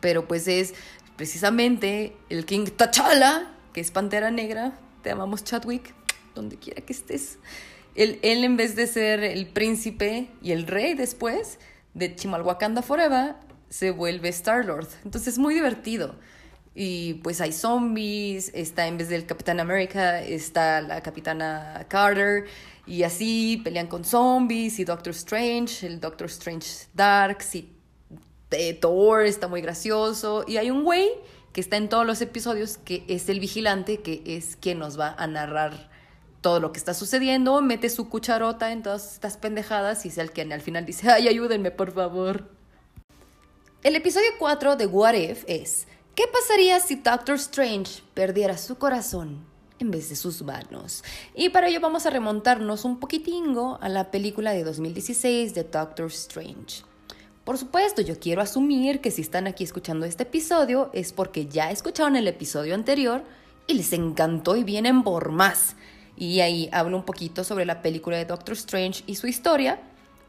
Pero 0.00 0.26
pues 0.26 0.48
es 0.48 0.74
precisamente 1.16 2.16
el 2.28 2.44
King 2.44 2.66
T'Challa, 2.76 3.52
que 3.72 3.80
es 3.80 3.90
Pantera 3.90 4.30
Negra, 4.30 4.72
te 5.02 5.10
amamos 5.10 5.44
Chadwick, 5.44 5.94
donde 6.36 6.56
quiera 6.56 6.82
que 6.82 6.92
estés. 6.92 7.38
Él, 7.96 8.20
él, 8.22 8.44
en 8.44 8.56
vez 8.56 8.76
de 8.76 8.86
ser 8.86 9.24
el 9.24 9.48
príncipe 9.48 10.28
y 10.40 10.52
el 10.52 10.68
rey 10.68 10.94
después 10.94 11.58
de 11.94 12.14
Chimalhuacanda 12.14 12.82
Forever, 12.82 13.34
se 13.68 13.90
vuelve 13.90 14.28
Star-Lord. 14.28 14.88
Entonces 15.04 15.34
es 15.34 15.38
muy 15.38 15.54
divertido. 15.54 16.14
Y 16.74 17.14
pues 17.14 17.40
hay 17.40 17.52
zombies, 17.52 18.50
está 18.54 18.86
en 18.86 18.98
vez 18.98 19.08
del 19.08 19.24
Capitán 19.24 19.60
América, 19.60 20.22
está 20.22 20.82
la 20.82 21.00
Capitana 21.00 21.86
Carter, 21.88 22.44
y 22.86 23.02
así 23.02 23.62
pelean 23.64 23.86
con 23.86 24.04
zombies, 24.04 24.78
y 24.78 24.84
Doctor 24.84 25.14
Strange, 25.14 25.86
el 25.86 26.00
Doctor 26.00 26.26
Strange 26.26 26.86
Dark, 26.92 27.38
y 27.54 27.70
Thor 28.74 29.24
está 29.24 29.48
muy 29.48 29.62
gracioso, 29.62 30.44
y 30.46 30.58
hay 30.58 30.70
un 30.70 30.84
güey 30.84 31.08
que 31.54 31.62
está 31.62 31.78
en 31.78 31.88
todos 31.88 32.04
los 32.06 32.20
episodios, 32.20 32.76
que 32.76 33.04
es 33.08 33.30
el 33.30 33.40
vigilante, 33.40 34.02
que 34.02 34.22
es 34.26 34.56
quien 34.56 34.78
nos 34.78 35.00
va 35.00 35.14
a 35.16 35.26
narrar 35.26 35.88
todo 36.46 36.60
lo 36.60 36.70
que 36.70 36.78
está 36.78 36.94
sucediendo, 36.94 37.60
mete 37.60 37.90
su 37.90 38.08
cucharota 38.08 38.70
en 38.70 38.84
todas 38.84 39.14
estas 39.14 39.36
pendejadas 39.36 40.06
y 40.06 40.10
es 40.10 40.18
el 40.18 40.30
que 40.30 40.42
al 40.42 40.60
final 40.60 40.86
dice, 40.86 41.10
ay, 41.10 41.26
ayúdenme, 41.26 41.72
por 41.72 41.90
favor. 41.90 42.48
El 43.82 43.96
episodio 43.96 44.28
4 44.38 44.76
de 44.76 44.86
What 44.86 45.14
If 45.14 45.42
es, 45.48 45.88
¿qué 46.14 46.22
pasaría 46.32 46.78
si 46.78 46.94
Doctor 46.94 47.34
Strange 47.34 48.00
perdiera 48.14 48.58
su 48.58 48.78
corazón 48.78 49.44
en 49.80 49.90
vez 49.90 50.08
de 50.08 50.14
sus 50.14 50.40
manos? 50.42 51.02
Y 51.34 51.48
para 51.48 51.66
ello 51.66 51.80
vamos 51.80 52.06
a 52.06 52.10
remontarnos 52.10 52.84
un 52.84 53.00
poquitingo 53.00 53.80
a 53.82 53.88
la 53.88 54.12
película 54.12 54.52
de 54.52 54.62
2016 54.62 55.52
de 55.52 55.64
Doctor 55.64 56.06
Strange. 56.12 56.84
Por 57.42 57.58
supuesto, 57.58 58.02
yo 58.02 58.20
quiero 58.20 58.40
asumir 58.40 59.00
que 59.00 59.10
si 59.10 59.22
están 59.22 59.48
aquí 59.48 59.64
escuchando 59.64 60.06
este 60.06 60.22
episodio 60.22 60.90
es 60.92 61.12
porque 61.12 61.46
ya 61.46 61.72
escucharon 61.72 62.14
el 62.14 62.28
episodio 62.28 62.76
anterior 62.76 63.24
y 63.66 63.74
les 63.74 63.92
encantó 63.92 64.54
y 64.54 64.62
vienen 64.62 65.02
por 65.02 65.32
más 65.32 65.74
y 66.16 66.40
ahí 66.40 66.68
hablo 66.72 66.96
un 66.96 67.04
poquito 67.04 67.44
sobre 67.44 67.64
la 67.64 67.82
película 67.82 68.16
de 68.16 68.24
Doctor 68.24 68.54
Strange 68.54 69.04
y 69.06 69.16
su 69.16 69.26
historia, 69.26 69.80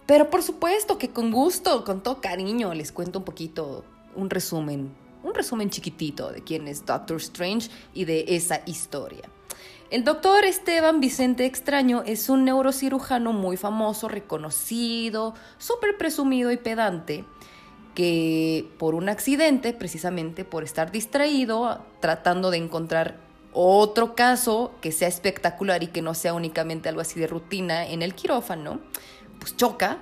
pero 0.06 0.29
por 0.29 0.44
supuesto 0.44 0.98
que 0.98 1.10
con 1.10 1.32
gusto, 1.32 1.84
con 1.84 2.01
todo 2.01 2.22
cariño, 2.22 2.74
les 2.74 2.91
cuento 2.91 3.20
un 3.20 3.25
poquito, 3.25 3.84
un 4.15 4.29
resumen, 4.29 4.91
un 5.24 5.34
resumen 5.34 5.70
chiquitito 5.70 6.32
de 6.32 6.44
quién 6.44 6.67
es 6.67 6.86
Doctor 6.86 7.17
Strange 7.17 7.70
y 7.94 8.06
de 8.06 8.25
esa 8.29 8.62
historia. 8.65 9.29
El 9.89 10.03
doctor 10.03 10.44
Esteban 10.44 11.00
Vicente 11.00 11.46
Extraño 11.46 12.03
es 12.06 12.27
un 12.27 12.44
neurocirujano 12.44 13.32
muy 13.32 13.56
famoso, 13.56 14.10
reconocido, 14.10 15.34
súper 15.58 15.98
presumido 15.98 16.51
y 16.51 16.58
pedante, 16.58 17.24
que 17.96 18.70
por 18.77 18.96
un 18.96 19.08
accidente, 19.08 19.72
precisamente 19.72 20.44
por 20.44 20.65
estar 20.65 20.91
distraído, 20.91 21.86
tratando 22.01 22.51
de 22.51 22.58
encontrar 22.58 23.26
otro 23.60 24.16
caso 24.16 24.72
que 24.82 24.92
sea 24.92 25.08
espectacular 25.08 25.84
y 25.84 25.88
que 25.88 26.02
no 26.02 26.14
sea 26.14 26.34
únicamente 26.34 26.90
algo 26.90 27.02
así 27.02 27.20
de 27.20 27.28
rutina 27.28 27.88
en 27.88 28.02
el 28.02 28.14
quirófano, 28.14 28.80
pues 29.40 29.56
choca, 29.58 29.98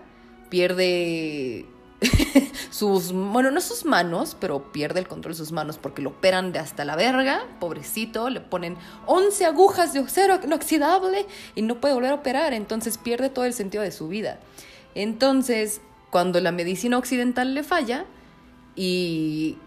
pierde 0.50 1.66
sus, 2.70 3.12
bueno, 3.14 3.52
no 3.52 3.62
sus 3.62 3.86
manos, 3.86 4.36
pero 4.40 4.72
pierde 4.72 5.00
el 5.00 5.08
control 5.08 5.34
de 5.34 5.38
sus 5.38 5.52
manos 5.52 5.78
porque 5.78 6.02
lo 6.02 6.10
operan 6.10 6.52
de 6.52 6.60
hasta 6.60 6.84
la 6.86 6.96
verga, 6.96 7.44
pobrecito, 7.60 8.30
le 8.30 8.42
ponen 8.42 8.78
11 9.06 9.46
agujas 9.46 9.94
de 9.94 10.00
acero 10.00 10.40
inoxidable 10.44 11.26
y 11.56 11.62
no 11.62 11.80
puede 11.80 11.94
volver 11.94 12.12
a 12.12 12.16
operar, 12.16 12.54
entonces 12.54 12.98
pierde 12.98 13.30
todo 13.30 13.46
el 13.46 13.54
sentido 13.54 13.84
de 13.84 13.92
su 13.92 14.08
vida. 14.08 14.40
Entonces, 14.96 15.82
cuando 16.10 16.40
la 16.42 16.52
medicina 16.52 16.98
occidental 16.98 17.54
le 17.54 17.64
falla 17.64 18.06
y 18.76 19.58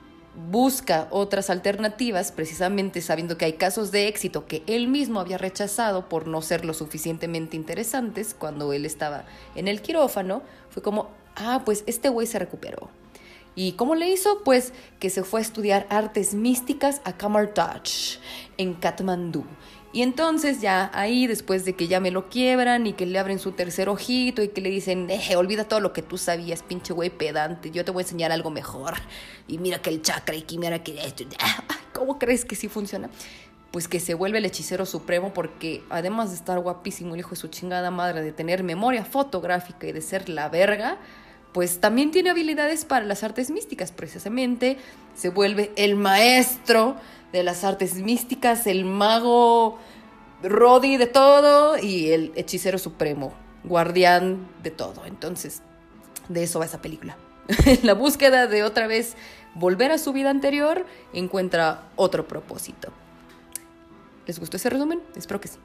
busca 0.50 1.08
otras 1.10 1.50
alternativas, 1.50 2.32
precisamente 2.32 3.00
sabiendo 3.00 3.36
que 3.36 3.44
hay 3.44 3.54
casos 3.54 3.90
de 3.90 4.08
éxito 4.08 4.46
que 4.46 4.62
él 4.66 4.88
mismo 4.88 5.20
había 5.20 5.36
rechazado 5.36 6.08
por 6.08 6.28
no 6.28 6.42
ser 6.42 6.64
lo 6.64 6.74
suficientemente 6.74 7.56
interesantes 7.56 8.34
cuando 8.38 8.72
él 8.72 8.86
estaba 8.86 9.24
en 9.56 9.66
el 9.68 9.82
quirófano, 9.82 10.42
fue 10.70 10.82
como, 10.82 11.10
ah, 11.34 11.62
pues 11.64 11.82
este 11.86 12.08
güey 12.08 12.26
se 12.26 12.38
recuperó. 12.38 12.88
¿Y 13.56 13.72
cómo 13.72 13.96
le 13.96 14.08
hizo? 14.08 14.44
Pues 14.44 14.72
que 15.00 15.10
se 15.10 15.24
fue 15.24 15.40
a 15.40 15.42
estudiar 15.42 15.86
artes 15.90 16.32
místicas 16.32 17.00
a 17.02 17.16
Kamartaj, 17.16 18.20
en 18.56 18.74
Katmandú. 18.74 19.44
Y 19.92 20.02
entonces 20.02 20.60
ya 20.60 20.90
ahí, 20.92 21.26
después 21.26 21.64
de 21.64 21.72
que 21.72 21.88
ya 21.88 21.98
me 21.98 22.10
lo 22.10 22.28
quiebran 22.28 22.86
y 22.86 22.92
que 22.92 23.06
le 23.06 23.18
abren 23.18 23.38
su 23.38 23.52
tercer 23.52 23.88
ojito 23.88 24.42
y 24.42 24.48
que 24.48 24.60
le 24.60 24.68
dicen, 24.68 25.08
eh, 25.08 25.36
olvida 25.36 25.64
todo 25.64 25.80
lo 25.80 25.94
que 25.94 26.02
tú 26.02 26.18
sabías, 26.18 26.62
pinche 26.62 26.92
güey 26.92 27.08
pedante, 27.08 27.70
yo 27.70 27.84
te 27.84 27.90
voy 27.90 28.02
a 28.02 28.04
enseñar 28.04 28.30
algo 28.30 28.50
mejor. 28.50 28.94
Y 29.46 29.56
mira 29.58 29.80
que 29.80 29.88
el 29.88 30.02
chakra 30.02 30.36
y 30.36 30.42
que 30.42 30.58
mira 30.58 30.82
que 30.82 30.98
¿cómo 31.94 32.18
crees 32.18 32.44
que 32.44 32.54
sí 32.54 32.68
funciona? 32.68 33.08
Pues 33.70 33.88
que 33.88 33.98
se 33.98 34.12
vuelve 34.12 34.38
el 34.38 34.44
hechicero 34.44 34.84
supremo 34.84 35.32
porque 35.32 35.82
además 35.88 36.30
de 36.30 36.36
estar 36.36 36.58
guapísimo 36.58 37.14
el 37.14 37.20
hijo 37.20 37.30
de 37.30 37.36
su 37.36 37.48
chingada 37.48 37.90
madre, 37.90 38.20
de 38.20 38.32
tener 38.32 38.62
memoria 38.62 39.04
fotográfica 39.04 39.86
y 39.86 39.92
de 39.92 40.02
ser 40.02 40.28
la 40.28 40.50
verga, 40.50 40.98
pues 41.52 41.80
también 41.80 42.10
tiene 42.10 42.30
habilidades 42.30 42.84
para 42.84 43.06
las 43.06 43.24
artes 43.24 43.50
místicas, 43.50 43.90
precisamente 43.90 44.76
se 45.16 45.30
vuelve 45.30 45.72
el 45.76 45.96
maestro 45.96 46.96
de 47.32 47.42
las 47.42 47.64
artes 47.64 47.94
místicas, 47.94 48.66
el 48.66 48.84
mago 48.84 49.78
Rodi 50.42 50.96
de 50.96 51.06
todo 51.06 51.78
y 51.78 52.10
el 52.10 52.32
hechicero 52.36 52.78
supremo, 52.78 53.34
guardián 53.64 54.48
de 54.62 54.70
todo. 54.70 55.04
Entonces, 55.04 55.62
de 56.28 56.44
eso 56.44 56.58
va 56.58 56.64
esa 56.64 56.80
película. 56.80 57.16
En 57.64 57.80
la 57.86 57.94
búsqueda 57.94 58.46
de 58.46 58.62
otra 58.62 58.86
vez 58.86 59.16
volver 59.54 59.90
a 59.90 59.98
su 59.98 60.12
vida 60.12 60.30
anterior, 60.30 60.86
encuentra 61.12 61.88
otro 61.96 62.28
propósito. 62.28 62.92
¿Les 64.26 64.38
gustó 64.38 64.56
ese 64.58 64.70
resumen? 64.70 65.00
Espero 65.16 65.40
que 65.40 65.48
sí. 65.48 65.58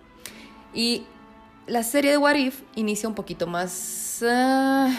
Y 0.74 1.06
la 1.68 1.84
serie 1.84 2.12
de 2.12 2.18
What 2.18 2.36
If 2.36 2.62
inicia 2.76 3.08
un 3.08 3.16
poquito 3.16 3.46
más... 3.46 4.24
Uh, 4.24 4.92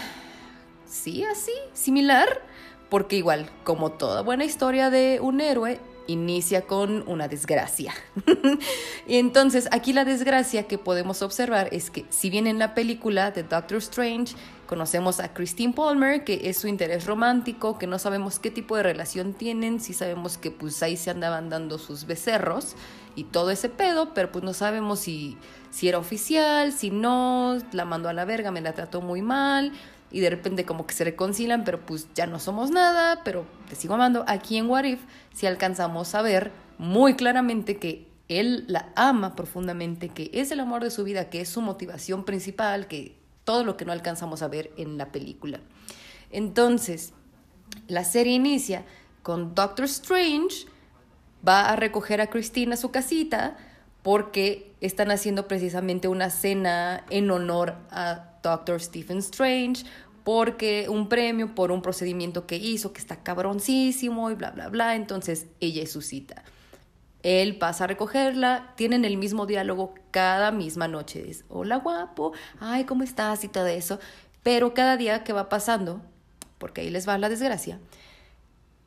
sí, 0.87 1.25
así, 1.25 1.53
similar, 1.73 2.43
porque 2.91 3.17
igual, 3.17 3.51
como 3.65 3.93
toda 3.93 4.23
buena 4.23 4.45
historia 4.45 4.91
de 4.91 5.19
un 5.21 5.41
héroe, 5.41 5.81
inicia 6.07 6.63
con 6.63 7.03
una 7.09 7.29
desgracia. 7.29 7.95
y 9.07 9.17
entonces 9.17 9.69
aquí 9.73 9.93
la 9.93 10.05
desgracia 10.05 10.67
que 10.67 10.79
podemos 10.79 11.23
observar 11.23 11.69
es 11.73 11.91
que 11.91 12.05
si 12.11 12.31
bien 12.31 12.47
en 12.47 12.59
la 12.59 12.75
película 12.75 13.31
de 13.31 13.43
Doctor 13.43 13.79
Strange 13.79 14.35
Conocemos 14.67 15.21
a 15.21 15.35
Christine 15.35 15.75
Palmer, 15.75 16.25
que 16.25 16.49
es 16.49 16.57
su 16.57 16.69
interés 16.69 17.05
romántico, 17.05 17.77
que 17.79 17.87
no 17.87 17.99
sabemos 17.99 18.39
qué 18.39 18.51
tipo 18.51 18.77
de 18.77 18.83
relación 18.83 19.35
tienen, 19.35 19.79
sí 19.79 19.93
sabemos 19.93 20.39
que 20.39 20.51
pues 20.51 20.83
ahí 20.83 20.97
se 20.97 21.11
andaban 21.11 21.51
dando 21.51 21.79
sus 21.79 22.07
becerros 22.07 22.75
y 23.15 23.25
todo 23.25 23.51
ese 23.51 23.69
pedo, 23.69 24.15
pero 24.15 24.33
pues 24.33 24.43
no 24.43 24.55
sabemos 24.55 25.01
si, 25.01 25.37
si 25.71 25.89
era 25.89 25.99
oficial, 25.99 26.73
si 26.73 26.91
no, 26.91 27.59
la 27.73 27.85
mandó 27.85 28.09
a 28.09 28.15
la 28.15 28.25
verga, 28.25 28.51
me 28.51 28.63
la 28.63 28.73
trató 28.73 29.03
muy 29.03 29.21
mal 29.21 29.73
y 30.15 30.21
de 30.21 30.31
repente 30.31 30.65
como 30.65 30.87
que 30.87 30.95
se 30.95 31.03
reconcilian, 31.03 31.65
pero 31.65 31.85
pues 31.85 32.07
ya 32.15 32.29
no 32.29 32.39
somos 32.39 32.71
nada, 32.71 33.23
pero 33.25 33.45
te 33.69 33.75
sigo 33.75 33.95
amando. 33.95 34.25
Aquí 34.29 34.57
en 34.57 34.71
What 34.71 34.85
If 34.85 35.01
si 35.33 35.49
alcanzamos 35.49 36.15
a 36.15 36.23
ver 36.23 36.53
muy 36.79 37.17
claramente 37.17 37.79
que 37.79 38.07
él 38.29 38.65
la 38.69 38.93
ama 38.95 39.35
profundamente, 39.35 40.11
que 40.11 40.31
es 40.33 40.53
el 40.53 40.61
amor 40.61 40.85
de 40.85 40.93
su 40.93 41.03
vida, 41.03 41.31
que 41.31 41.41
es 41.41 41.49
su 41.49 41.63
motivación 41.63 42.25
principal, 42.25 42.87
que 42.87 43.19
todo 43.43 43.65
lo 43.65 43.77
que 43.77 43.85
no 43.85 43.91
alcanzamos 43.91 44.43
a 44.43 44.47
ver 44.47 44.71
en 44.77 44.99
la 44.99 45.11
película. 45.11 45.59
Entonces, 46.31 47.13
la 47.89 48.05
serie 48.05 48.35
inicia 48.35 48.85
con 49.25 49.57
Doctor 49.57 49.87
Strange, 49.87 50.69
va 51.47 51.71
a 51.71 51.75
recoger 51.75 52.21
a 52.21 52.29
Christine 52.29 52.75
a 52.75 52.77
su 52.77 52.93
casita 52.93 53.57
porque 54.05 54.71
están 54.83 55.11
haciendo 55.11 55.49
precisamente 55.49 56.09
una 56.09 56.29
cena 56.29 57.07
en 57.09 57.31
honor 57.31 57.75
a 57.91 58.35
Doctor 58.43 58.83
Stephen 58.83 59.17
Strange, 59.19 59.87
porque 60.25 60.91
un 60.91 61.09
premio 61.09 61.55
por 61.55 61.73
un 61.73 61.81
procedimiento 61.81 62.47
que 62.47 62.57
hizo 62.57 62.93
que 62.93 63.01
está 63.01 63.23
cabroncísimo 63.23 64.31
y 64.31 64.35
bla, 64.35 64.51
bla, 64.51 64.69
bla. 64.69 64.95
Entonces 64.95 65.47
ella 65.59 65.83
es 65.83 65.91
su 65.91 66.03
cita. 66.03 66.45
Él 67.23 67.57
pasa 67.57 67.85
a 67.85 67.87
recogerla, 67.87 68.75
tienen 68.77 69.07
el 69.07 69.17
mismo 69.17 69.47
diálogo 69.47 69.95
cada 70.11 70.51
misma 70.51 70.87
noche. 70.87 71.31
Es, 71.31 71.47
hola 71.49 71.77
guapo, 71.77 72.35
ay, 72.61 72.85
¿cómo 72.85 73.05
estás? 73.05 73.43
y 73.43 73.49
todo 73.49 73.69
eso. 73.69 73.99
Pero 74.43 74.75
cada 74.75 74.99
día 74.99 75.25
que 75.25 75.33
va 75.33 75.49
pasando, 75.49 76.03
porque 76.59 76.83
ahí 76.83 76.91
les 76.91 77.09
va 77.09 77.17
la 77.17 77.31
desgracia, 77.31 77.81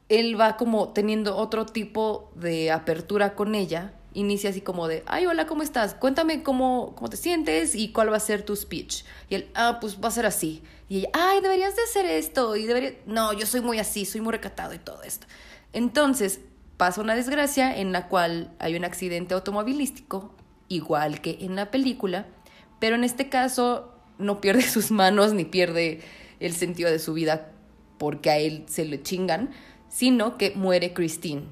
él 0.09 0.39
va 0.39 0.57
como 0.57 0.89
teniendo 0.89 1.36
otro 1.36 1.65
tipo 1.65 2.31
de 2.36 2.71
apertura 2.71 3.33
con 3.33 3.55
ella. 3.55 3.93
Inicia 4.17 4.50
así 4.50 4.62
como 4.62 4.88
de, 4.88 5.03
ay, 5.05 5.27
hola, 5.27 5.45
¿cómo 5.45 5.62
estás? 5.62 5.93
Cuéntame 5.93 6.41
cómo, 6.41 6.95
cómo 6.95 7.07
te 7.07 7.17
sientes 7.17 7.75
y 7.75 7.91
cuál 7.91 8.12
va 8.12 8.17
a 8.17 8.19
ser 8.19 8.41
tu 8.41 8.55
speech. 8.55 9.03
Y 9.29 9.36
él, 9.36 9.47
ah, 9.53 9.77
pues 9.79 10.00
va 10.03 10.07
a 10.07 10.12
ser 10.12 10.25
así. 10.25 10.63
Y 10.89 10.97
ella, 10.97 11.09
ay, 11.13 11.39
deberías 11.41 11.75
de 11.75 11.83
hacer 11.83 12.07
esto. 12.07 12.55
Y 12.55 12.65
debería, 12.65 12.93
no, 13.05 13.31
yo 13.33 13.45
soy 13.45 13.62
muy 13.62 13.77
así, 13.77 14.05
soy 14.05 14.21
muy 14.21 14.31
recatado 14.31 14.74
y 14.74 14.79
todo 14.79 15.03
esto. 15.03 15.27
Entonces, 15.71 16.39
pasa 16.77 17.00
una 17.00 17.13
desgracia 17.13 17.77
en 17.77 17.91
la 17.91 18.07
cual 18.07 18.51
hay 18.57 18.75
un 18.75 18.86
accidente 18.86 19.36
automovilístico, 19.36 20.33
igual 20.67 21.21
que 21.21 21.38
en 21.41 21.55
la 21.55 21.69
película, 21.69 22.25
pero 22.79 22.95
en 22.95 23.03
este 23.03 23.29
caso 23.29 23.93
no 24.17 24.41
pierde 24.41 24.62
sus 24.67 24.89
manos 24.89 25.33
ni 25.33 25.45
pierde 25.45 26.01
el 26.39 26.53
sentido 26.53 26.89
de 26.89 26.97
su 26.97 27.13
vida 27.13 27.51
porque 28.00 28.31
a 28.31 28.39
él 28.39 28.63
se 28.67 28.83
le 28.86 29.03
chingan, 29.03 29.51
sino 29.89 30.39
que 30.39 30.51
muere 30.55 30.93
Christine. 30.93 31.43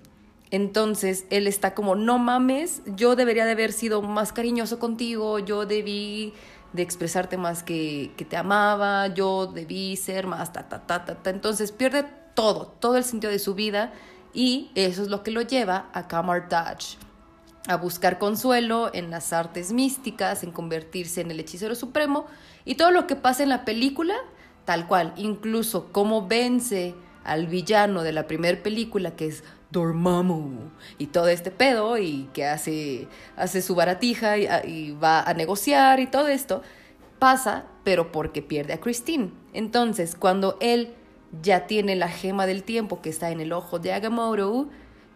Entonces 0.51 1.25
él 1.29 1.47
está 1.47 1.73
como, 1.73 1.95
no 1.95 2.19
mames, 2.19 2.81
yo 2.85 3.15
debería 3.15 3.45
de 3.45 3.51
haber 3.51 3.73
sido 3.73 4.01
más 4.01 4.31
cariñoso 4.31 4.79
contigo, 4.79 5.39
yo 5.39 5.65
debí 5.65 6.33
de 6.73 6.81
expresarte 6.81 7.37
más 7.37 7.63
que, 7.63 8.11
que 8.17 8.25
te 8.25 8.37
amaba, 8.37 9.07
yo 9.07 9.47
debí 9.47 9.95
ser 9.95 10.27
más 10.27 10.53
ta, 10.53 10.67
ta, 10.69 10.85
ta, 10.85 11.05
ta, 11.05 11.15
ta. 11.15 11.29
Entonces 11.29 11.71
pierde 11.71 12.05
todo, 12.35 12.67
todo 12.79 12.97
el 12.97 13.03
sentido 13.03 13.31
de 13.31 13.39
su 13.39 13.55
vida 13.55 13.93
y 14.33 14.69
eso 14.75 15.01
es 15.01 15.07
lo 15.07 15.23
que 15.23 15.31
lo 15.31 15.41
lleva 15.41 15.89
a 15.93 16.07
Camartage, 16.07 16.97
a 17.67 17.77
buscar 17.77 18.19
consuelo 18.19 18.91
en 18.93 19.09
las 19.09 19.33
artes 19.33 19.71
místicas, 19.71 20.43
en 20.43 20.51
convertirse 20.51 21.21
en 21.21 21.31
el 21.31 21.39
hechicero 21.39 21.73
supremo 21.73 22.27
y 22.65 22.75
todo 22.75 22.91
lo 22.91 23.07
que 23.07 23.15
pasa 23.15 23.43
en 23.43 23.49
la 23.49 23.65
película, 23.65 24.15
tal 24.65 24.87
cual, 24.87 25.13
incluso 25.15 25.91
cómo 25.91 26.27
vence 26.27 26.93
al 27.23 27.47
villano 27.47 28.03
de 28.03 28.11
la 28.11 28.27
primera 28.27 28.61
película 28.61 29.15
que 29.15 29.27
es 29.27 29.43
Dormammu 29.79 30.69
y 30.97 31.07
todo 31.07 31.27
este 31.27 31.51
pedo 31.51 31.97
y 31.97 32.29
que 32.33 32.45
hace, 32.45 33.07
hace 33.35 33.61
su 33.61 33.75
baratija 33.75 34.37
y, 34.37 34.47
y 34.65 34.91
va 34.91 35.21
a 35.21 35.33
negociar 35.33 35.99
y 35.99 36.07
todo 36.07 36.27
esto 36.27 36.61
pasa, 37.19 37.65
pero 37.83 38.11
porque 38.11 38.41
pierde 38.41 38.73
a 38.73 38.79
Christine. 38.79 39.31
Entonces, 39.53 40.15
cuando 40.15 40.57
él 40.59 40.93
ya 41.41 41.67
tiene 41.67 41.95
la 41.95 42.09
gema 42.09 42.45
del 42.45 42.63
tiempo 42.63 43.01
que 43.01 43.09
está 43.09 43.31
en 43.31 43.39
el 43.39 43.51
ojo 43.51 43.79
de 43.79 43.93
Agamotto, 43.93 44.69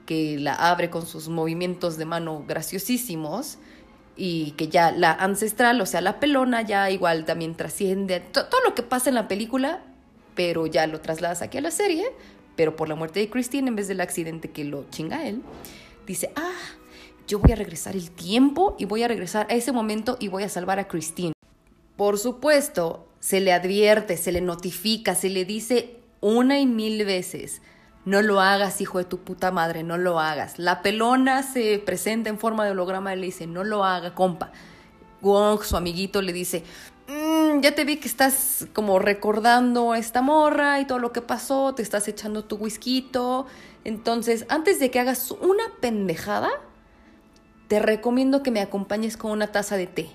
que 0.05 0.37
la 0.39 0.55
abre 0.55 0.89
con 0.89 1.05
sus 1.05 1.29
movimientos 1.29 1.97
de 1.97 2.05
mano 2.05 2.43
graciosísimos 2.47 3.59
y 4.15 4.51
que 4.51 4.67
ya 4.67 4.91
la 4.91 5.11
ancestral, 5.11 5.79
o 5.81 5.85
sea, 5.85 6.01
la 6.01 6.19
pelona 6.19 6.61
ya 6.61 6.89
igual 6.89 7.25
también 7.25 7.55
trasciende 7.55 8.19
todo 8.19 8.59
lo 8.65 8.75
que 8.75 8.83
pasa 8.83 9.09
en 9.09 9.15
la 9.15 9.27
película, 9.27 9.83
pero 10.35 10.65
ya 10.65 10.87
lo 10.87 10.99
trasladas 10.99 11.41
aquí 11.41 11.59
a 11.59 11.61
la 11.61 11.71
serie, 11.71 12.05
pero 12.59 12.75
por 12.75 12.89
la 12.89 12.95
muerte 12.95 13.21
de 13.21 13.29
Christine 13.29 13.69
en 13.69 13.77
vez 13.77 13.87
del 13.87 14.01
accidente 14.01 14.51
que 14.51 14.65
lo 14.65 14.83
chinga 14.89 15.25
él, 15.25 15.41
dice, 16.05 16.29
ah, 16.35 16.59
yo 17.25 17.39
voy 17.39 17.53
a 17.53 17.55
regresar 17.55 17.95
el 17.95 18.11
tiempo 18.11 18.75
y 18.77 18.83
voy 18.83 19.01
a 19.01 19.07
regresar 19.07 19.47
a 19.49 19.53
ese 19.53 19.71
momento 19.71 20.17
y 20.19 20.27
voy 20.27 20.43
a 20.43 20.49
salvar 20.49 20.77
a 20.77 20.89
Christine. 20.89 21.31
Por 21.95 22.17
supuesto, 22.17 23.07
se 23.21 23.39
le 23.39 23.53
advierte, 23.53 24.17
se 24.17 24.33
le 24.33 24.41
notifica, 24.41 25.15
se 25.15 25.29
le 25.29 25.45
dice 25.45 26.01
una 26.19 26.59
y 26.59 26.65
mil 26.65 27.05
veces. 27.05 27.61
No 28.03 28.21
lo 28.21 28.41
hagas, 28.41 28.81
hijo 28.81 28.97
de 28.97 29.05
tu 29.05 29.19
puta 29.19 29.51
madre, 29.51 29.83
no 29.83 29.97
lo 29.97 30.19
hagas. 30.19 30.59
La 30.59 30.81
pelona 30.81 31.43
se 31.43 31.79
presenta 31.79 32.29
en 32.29 32.39
forma 32.39 32.65
de 32.65 32.71
holograma 32.71 33.13
y 33.13 33.19
le 33.21 33.27
dice, 33.27 33.47
no 33.47 33.63
lo 33.63 33.85
haga, 33.85 34.15
compa. 34.15 34.51
Wong, 35.21 35.63
su 35.63 35.77
amiguito, 35.77 36.21
le 36.21 36.33
dice, 36.33 36.65
mm, 37.09 37.61
ya 37.61 37.75
te 37.75 37.83
vi 37.83 37.97
que 37.97 38.07
estás 38.07 38.67
como 38.73 38.99
recordando 38.99 39.91
a 39.91 39.97
esta 39.97 40.21
morra 40.21 40.79
y 40.79 40.85
todo 40.85 40.99
lo 40.99 41.11
que 41.11 41.21
pasó, 41.21 41.73
te 41.75 41.81
estás 41.81 42.07
echando 42.07 42.45
tu 42.45 42.55
whisky. 42.55 43.09
Entonces, 43.83 44.45
antes 44.49 44.79
de 44.79 44.91
que 44.91 44.99
hagas 44.99 45.31
una 45.31 45.63
pendejada, 45.81 46.49
te 47.67 47.79
recomiendo 47.79 48.43
que 48.43 48.51
me 48.51 48.61
acompañes 48.61 49.17
con 49.17 49.31
una 49.31 49.47
taza 49.51 49.77
de 49.77 49.87
té. 49.87 50.09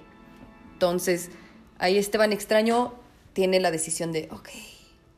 Entonces, 0.73 1.31
ahí 1.79 1.99
Esteban 1.99 2.33
extraño 2.33 2.95
tiene 3.33 3.61
la 3.61 3.71
decisión 3.71 4.13
de, 4.13 4.29
ok, 4.31 4.49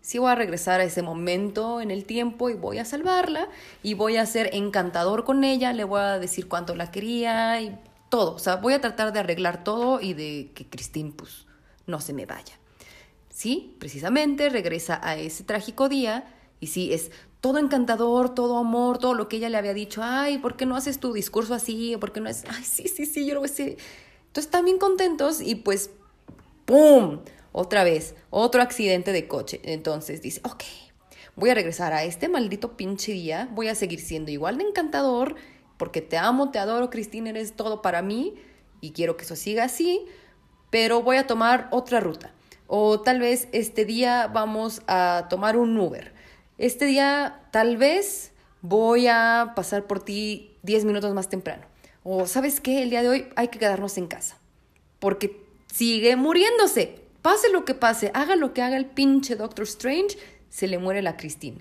sí 0.00 0.18
voy 0.18 0.30
a 0.30 0.34
regresar 0.34 0.80
a 0.80 0.84
ese 0.84 1.02
momento 1.02 1.80
en 1.80 1.90
el 1.90 2.04
tiempo 2.04 2.50
y 2.50 2.54
voy 2.54 2.78
a 2.78 2.84
salvarla 2.84 3.48
y 3.82 3.94
voy 3.94 4.18
a 4.18 4.26
ser 4.26 4.50
encantador 4.52 5.24
con 5.24 5.44
ella, 5.44 5.72
le 5.72 5.84
voy 5.84 6.00
a 6.00 6.18
decir 6.18 6.46
cuánto 6.46 6.74
la 6.74 6.90
quería 6.90 7.60
y 7.60 7.76
todo. 8.08 8.34
O 8.34 8.38
sea, 8.38 8.56
voy 8.56 8.74
a 8.74 8.80
tratar 8.80 9.12
de 9.12 9.20
arreglar 9.20 9.64
todo 9.64 10.00
y 10.00 10.14
de 10.14 10.52
que 10.54 10.66
Christine 10.66 11.12
pues 11.16 11.45
no 11.86 12.00
se 12.00 12.12
me 12.12 12.26
vaya. 12.26 12.58
Sí, 13.28 13.76
precisamente 13.78 14.48
regresa 14.48 15.00
a 15.02 15.16
ese 15.16 15.44
trágico 15.44 15.88
día 15.88 16.32
y 16.60 16.68
sí, 16.68 16.92
es 16.92 17.10
todo 17.40 17.58
encantador, 17.58 18.34
todo 18.34 18.58
amor, 18.58 18.98
todo 18.98 19.14
lo 19.14 19.28
que 19.28 19.36
ella 19.36 19.50
le 19.50 19.58
había 19.58 19.74
dicho. 19.74 20.02
Ay, 20.02 20.38
¿por 20.38 20.56
qué 20.56 20.66
no 20.66 20.76
haces 20.76 20.98
tu 20.98 21.12
discurso 21.12 21.54
así? 21.54 21.96
¿Por 22.00 22.12
qué 22.12 22.20
no 22.20 22.28
es? 22.28 22.44
Ay, 22.48 22.64
sí, 22.64 22.88
sí, 22.88 23.06
sí, 23.06 23.26
yo 23.26 23.34
lo 23.34 23.40
voy 23.40 23.48
a 23.48 23.52
decir. 23.52 23.76
Entonces 24.26 24.46
están 24.46 24.64
bien 24.64 24.78
contentos 24.78 25.40
y 25.40 25.54
pues, 25.54 25.90
¡pum! 26.64 27.20
otra 27.58 27.84
vez, 27.84 28.14
otro 28.28 28.60
accidente 28.60 29.12
de 29.12 29.26
coche. 29.26 29.60
Entonces 29.64 30.20
dice, 30.20 30.42
ok, 30.44 30.62
voy 31.36 31.48
a 31.48 31.54
regresar 31.54 31.94
a 31.94 32.04
este 32.04 32.28
maldito 32.28 32.76
pinche 32.76 33.12
día, 33.12 33.48
voy 33.52 33.68
a 33.68 33.74
seguir 33.74 33.98
siendo 33.98 34.30
igual 34.30 34.58
de 34.58 34.64
encantador, 34.64 35.36
porque 35.78 36.02
te 36.02 36.18
amo, 36.18 36.50
te 36.50 36.58
adoro, 36.58 36.90
Cristina, 36.90 37.30
eres 37.30 37.56
todo 37.56 37.80
para 37.80 38.02
mí 38.02 38.34
y 38.82 38.92
quiero 38.92 39.16
que 39.16 39.24
eso 39.24 39.36
siga 39.36 39.64
así, 39.64 40.04
pero 40.70 41.02
voy 41.02 41.16
a 41.16 41.26
tomar 41.26 41.68
otra 41.70 42.00
ruta. 42.00 42.32
O 42.66 43.00
tal 43.00 43.20
vez 43.20 43.48
este 43.52 43.84
día 43.84 44.26
vamos 44.26 44.82
a 44.86 45.26
tomar 45.30 45.56
un 45.56 45.78
Uber. 45.78 46.12
Este 46.58 46.86
día 46.86 47.42
tal 47.50 47.76
vez 47.76 48.32
voy 48.60 49.06
a 49.06 49.52
pasar 49.54 49.86
por 49.86 50.04
ti 50.04 50.56
10 50.62 50.84
minutos 50.84 51.14
más 51.14 51.28
temprano. 51.28 51.64
O 52.02 52.26
sabes 52.26 52.60
qué, 52.60 52.82
el 52.82 52.90
día 52.90 53.02
de 53.02 53.08
hoy 53.08 53.28
hay 53.36 53.48
que 53.48 53.58
quedarnos 53.58 53.98
en 53.98 54.06
casa. 54.06 54.38
Porque 54.98 55.44
sigue 55.72 56.16
muriéndose. 56.16 57.00
Pase 57.22 57.50
lo 57.50 57.64
que 57.64 57.74
pase, 57.74 58.10
haga 58.14 58.36
lo 58.36 58.54
que 58.54 58.62
haga 58.62 58.76
el 58.76 58.86
pinche 58.86 59.34
Doctor 59.34 59.64
Strange, 59.64 60.16
se 60.48 60.68
le 60.68 60.78
muere 60.78 61.02
la 61.02 61.16
Christine. 61.16 61.58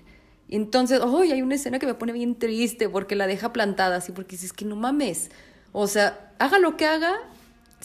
Entonces, 0.48 1.00
hoy 1.00 1.32
hay 1.32 1.42
una 1.42 1.56
escena 1.56 1.80
que 1.80 1.86
me 1.86 1.94
pone 1.94 2.12
bien 2.12 2.38
triste 2.38 2.88
porque 2.88 3.16
la 3.16 3.26
deja 3.26 3.52
plantada 3.52 3.96
así, 3.96 4.12
porque 4.12 4.36
dices 4.36 4.52
que 4.52 4.64
no 4.64 4.76
mames. 4.76 5.30
O 5.72 5.88
sea, 5.88 6.32
haga 6.38 6.60
lo 6.60 6.76
que 6.76 6.86
haga, 6.86 7.18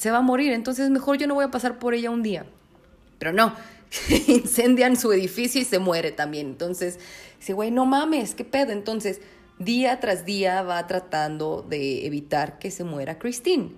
se 0.02 0.10
va 0.10 0.18
a 0.18 0.22
morir. 0.22 0.52
Entonces, 0.52 0.90
mejor 0.90 1.20
yo 1.20 1.28
no 1.28 1.36
voy 1.36 1.46
a 1.46 1.52
pasar 1.52 1.78
por 1.78 1.94
ella 1.94 2.10
un 2.10 2.24
día. 2.24 2.48
Pero 3.20 3.34
no, 3.34 3.54
incendian 4.28 4.96
su 4.96 5.12
edificio 5.14 5.62
y 5.62 5.64
se 5.66 5.78
muere 5.78 6.12
también. 6.12 6.48
Entonces, 6.48 6.98
dice, 7.38 7.54
güey, 7.54 7.70
no 7.70 7.86
mames, 7.86 8.34
qué 8.34 8.44
pedo. 8.44 8.72
Entonces, 8.72 9.22
día 9.60 10.00
tras 10.00 10.26
día 10.26 10.64
va 10.64 10.88
tratando 10.88 11.64
de 11.70 12.08
evitar 12.08 12.58
que 12.58 12.72
se 12.72 12.84
muera 12.84 13.20
Christine. 13.20 13.74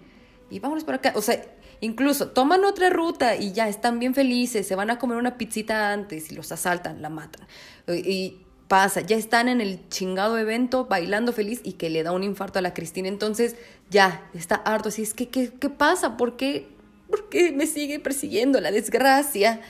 Y 0.49 0.59
vámonos 0.59 0.85
por 0.85 0.95
acá. 0.95 1.11
O 1.15 1.21
sea, 1.21 1.43
Incluso 1.81 2.29
toman 2.29 2.63
otra 2.63 2.89
ruta 2.89 3.35
y 3.35 3.51
ya 3.51 3.67
están 3.67 3.99
bien 3.99 4.13
felices, 4.13 4.65
se 4.65 4.73
van 4.73 4.89
a 4.89 4.99
comer 4.99 5.17
una 5.17 5.37
pizzita 5.37 5.91
antes 5.91 6.31
y 6.31 6.33
los 6.33 6.49
asaltan, 6.53 7.01
la 7.01 7.09
matan. 7.09 7.45
Y 7.89 8.37
pasa, 8.69 9.01
ya 9.01 9.17
están 9.17 9.49
en 9.49 9.59
el 9.59 9.89
chingado 9.89 10.37
evento 10.37 10.85
bailando 10.85 11.33
feliz 11.33 11.59
y 11.61 11.73
que 11.73 11.89
le 11.89 12.01
da 12.01 12.13
un 12.13 12.23
infarto 12.23 12.59
a 12.59 12.61
la 12.61 12.73
Cristina. 12.73 13.09
Entonces 13.09 13.57
ya 13.93 14.27
está 14.33 14.55
harto. 14.55 14.89
Así 14.89 15.03
es 15.03 15.13
que, 15.13 15.29
¿qué, 15.29 15.53
qué 15.53 15.69
pasa? 15.69 16.17
¿Por 16.17 16.35
qué, 16.35 16.67
¿Por 17.09 17.29
qué 17.29 17.51
me 17.51 17.67
sigue 17.67 17.99
persiguiendo 17.99 18.59
la 18.59 18.71
desgracia? 18.71 19.61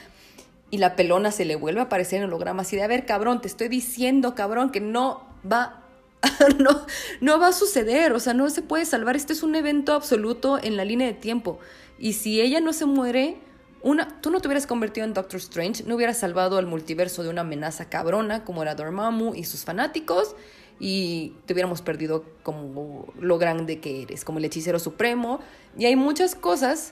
Y 0.72 0.78
la 0.78 0.96
pelona 0.96 1.32
se 1.32 1.46
le 1.46 1.56
vuelve 1.56 1.82
a 1.82 1.84
aparecer 1.84 2.20
en 2.20 2.26
holograma 2.26 2.64
así 2.64 2.76
de, 2.76 2.84
a 2.84 2.88
ver, 2.88 3.06
cabrón, 3.06 3.42
te 3.42 3.48
estoy 3.48 3.68
diciendo, 3.68 4.34
cabrón, 4.34 4.72
que 4.72 4.80
no 4.80 5.28
va, 5.50 5.84
no, 6.58 6.86
no 7.22 7.40
va 7.40 7.50
a 7.50 7.54
suceder, 7.54 8.14
o 8.14 8.20
sea, 8.20 8.34
no 8.34 8.50
se 8.50 8.64
puede 8.64 8.86
salvar. 8.86 9.16
Este 9.16 9.34
es 9.34 9.44
un 9.44 9.56
evento 9.56 9.94
absoluto 9.94 10.58
en 10.58 10.78
la 10.78 10.86
línea 10.86 11.06
de 11.06 11.14
tiempo. 11.14 11.60
Y 12.00 12.14
si 12.14 12.42
ella 12.42 12.60
no 12.62 12.74
se 12.74 12.86
muere, 12.86 13.38
una, 13.82 14.22
tú 14.22 14.32
no 14.32 14.40
te 14.40 14.48
hubieras 14.48 14.66
convertido 14.66 15.06
en 15.06 15.14
Doctor 15.14 15.40
Strange, 15.40 15.84
no 15.84 15.96
hubieras 15.96 16.18
salvado 16.18 16.58
al 16.58 16.66
multiverso 16.66 17.22
de 17.22 17.30
una 17.30 17.42
amenaza 17.42 17.90
cabrona 17.90 18.46
como 18.46 18.64
era 18.64 18.74
Dormammu 18.74 19.36
y 19.36 19.44
sus 19.44 19.66
fanáticos 19.66 20.36
y 20.86 21.34
te 21.46 21.54
hubiéramos 21.54 21.82
perdido 21.82 22.26
como 22.44 23.08
lo 23.18 23.38
grande 23.38 23.80
que 23.80 24.02
eres, 24.02 24.26
como 24.26 24.40
el 24.40 24.44
hechicero 24.44 24.80
supremo. 24.80 25.40
Y 25.78 25.86
hay 25.86 25.96
muchas 25.96 26.36
cosas 26.36 26.92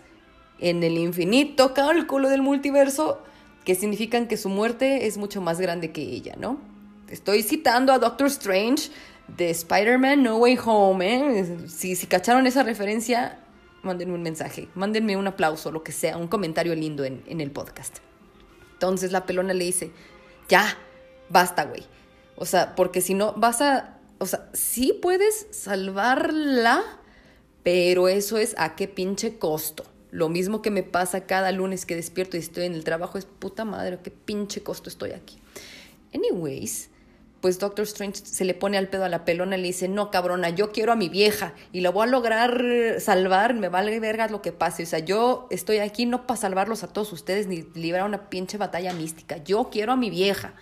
en 0.59 0.81
el 0.83 0.97
infinito 0.97 1.73
cálculo 1.73 2.29
del 2.29 2.41
multiverso 2.41 3.21
que 3.65 3.75
significan 3.75 4.29
que 4.29 4.37
su 4.37 4.47
muerte 4.47 5.07
es 5.07 5.17
mucho 5.17 5.41
más 5.41 5.59
grande 5.59 5.91
que 5.91 6.03
ella, 6.03 6.37
¿no? 6.39 6.57
Estoy 7.09 7.43
citando 7.43 7.91
a 7.91 7.99
Doctor 7.99 8.27
Strange 8.27 8.91
de 9.27 9.49
Spider-Man 9.49 10.23
No 10.23 10.37
Way 10.37 10.57
Home, 10.63 11.13
¿eh? 11.13 11.57
Si, 11.67 11.97
si 11.97 12.07
cacharon 12.07 12.47
esa 12.47 12.63
referencia, 12.63 13.39
mándenme 13.83 14.13
un 14.13 14.23
mensaje, 14.23 14.69
mándenme 14.73 15.17
un 15.17 15.27
aplauso, 15.27 15.69
lo 15.69 15.83
que 15.83 15.91
sea, 15.91 16.15
un 16.15 16.29
comentario 16.29 16.73
lindo 16.75 17.03
en, 17.03 17.23
en 17.27 17.41
el 17.41 17.51
podcast. 17.51 17.97
Entonces 18.71 19.11
la 19.11 19.25
pelona 19.25 19.53
le 19.53 19.65
dice, 19.65 19.91
ya, 20.47 20.77
basta, 21.27 21.65
güey. 21.65 21.83
O 22.41 22.45
sea, 22.47 22.73
porque 22.73 23.01
si 23.01 23.13
no, 23.13 23.33
vas 23.33 23.61
a, 23.61 23.99
o 24.17 24.25
sea, 24.25 24.49
sí 24.53 24.97
puedes 24.99 25.45
salvarla, 25.51 26.81
pero 27.61 28.07
eso 28.07 28.39
es 28.39 28.55
a 28.57 28.75
qué 28.75 28.87
pinche 28.87 29.37
costo. 29.37 29.85
Lo 30.09 30.27
mismo 30.27 30.63
que 30.63 30.71
me 30.71 30.81
pasa 30.81 31.27
cada 31.27 31.51
lunes 31.51 31.85
que 31.85 31.95
despierto 31.95 32.37
y 32.37 32.39
estoy 32.39 32.65
en 32.65 32.73
el 32.73 32.83
trabajo 32.83 33.19
es 33.19 33.25
puta 33.25 33.63
madre, 33.63 33.99
qué 34.01 34.09
pinche 34.09 34.63
costo 34.63 34.89
estoy 34.89 35.11
aquí. 35.11 35.39
Anyways, 36.15 36.89
pues 37.41 37.59
Doctor 37.59 37.83
Strange 37.83 38.25
se 38.25 38.43
le 38.43 38.55
pone 38.55 38.79
al 38.79 38.87
pedo 38.87 39.05
a 39.05 39.09
la 39.09 39.23
pelona 39.23 39.55
y 39.55 39.61
le 39.61 39.67
dice, 39.67 39.87
no, 39.87 40.09
cabrona, 40.09 40.49
yo 40.49 40.71
quiero 40.71 40.91
a 40.93 40.95
mi 40.95 41.09
vieja 41.09 41.53
y 41.71 41.81
la 41.81 41.91
voy 41.91 42.07
a 42.07 42.09
lograr 42.09 42.65
salvar, 42.97 43.53
me 43.53 43.69
vale 43.69 43.99
verga 43.99 44.27
lo 44.29 44.41
que 44.41 44.51
pase. 44.51 44.81
O 44.81 44.87
sea, 44.87 44.97
yo 44.97 45.45
estoy 45.51 45.77
aquí 45.77 46.07
no 46.07 46.25
para 46.25 46.41
salvarlos 46.41 46.83
a 46.83 46.87
todos 46.87 47.13
ustedes 47.13 47.45
ni 47.45 47.67
librar 47.75 48.07
una 48.07 48.31
pinche 48.31 48.57
batalla 48.57 48.93
mística. 48.93 49.37
Yo 49.43 49.69
quiero 49.71 49.91
a 49.91 49.95
mi 49.95 50.09
vieja. 50.09 50.55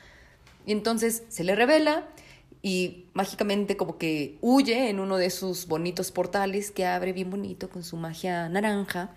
Y 0.70 0.72
entonces 0.72 1.24
se 1.30 1.44
le 1.44 1.56
revela 1.56 2.08
y 2.62 3.08
mágicamente 3.14 3.76
como 3.76 3.98
que 3.98 4.38
huye 4.40 4.92
en 4.92 5.00
uno 5.00 5.18
de 5.18 5.32
sus 5.32 5.66
bonitos 5.66 6.12
portales 6.12 6.70
que 6.70 6.86
abre 6.86 7.12
bien 7.12 7.32
bonito 7.32 7.72
con 7.72 7.84
su 7.84 7.98
magia 7.98 8.48
naranja 8.50 9.10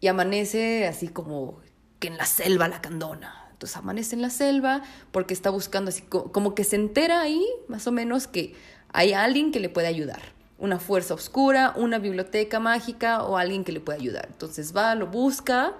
y 0.00 0.08
amanece 0.08 0.88
así 0.88 1.06
como 1.06 1.60
que 2.00 2.08
en 2.08 2.16
la 2.16 2.26
selva 2.26 2.66
la 2.66 2.80
candona. 2.80 3.46
Entonces 3.52 3.76
amanece 3.76 4.16
en 4.16 4.22
la 4.22 4.30
selva 4.30 4.82
porque 5.12 5.34
está 5.34 5.50
buscando 5.50 5.90
así, 5.90 6.02
como 6.02 6.56
que 6.56 6.64
se 6.64 6.74
entera 6.74 7.20
ahí, 7.20 7.46
más 7.68 7.86
o 7.86 7.92
menos, 7.92 8.26
que 8.26 8.56
hay 8.92 9.12
alguien 9.12 9.52
que 9.52 9.60
le 9.60 9.68
puede 9.68 9.86
ayudar. 9.86 10.32
Una 10.58 10.80
fuerza 10.80 11.14
oscura, 11.14 11.74
una 11.76 12.00
biblioteca 12.00 12.58
mágica 12.58 13.22
o 13.22 13.36
alguien 13.36 13.62
que 13.62 13.70
le 13.70 13.78
puede 13.78 14.00
ayudar. 14.00 14.26
Entonces 14.32 14.74
va, 14.74 14.96
lo 14.96 15.06
busca 15.06 15.74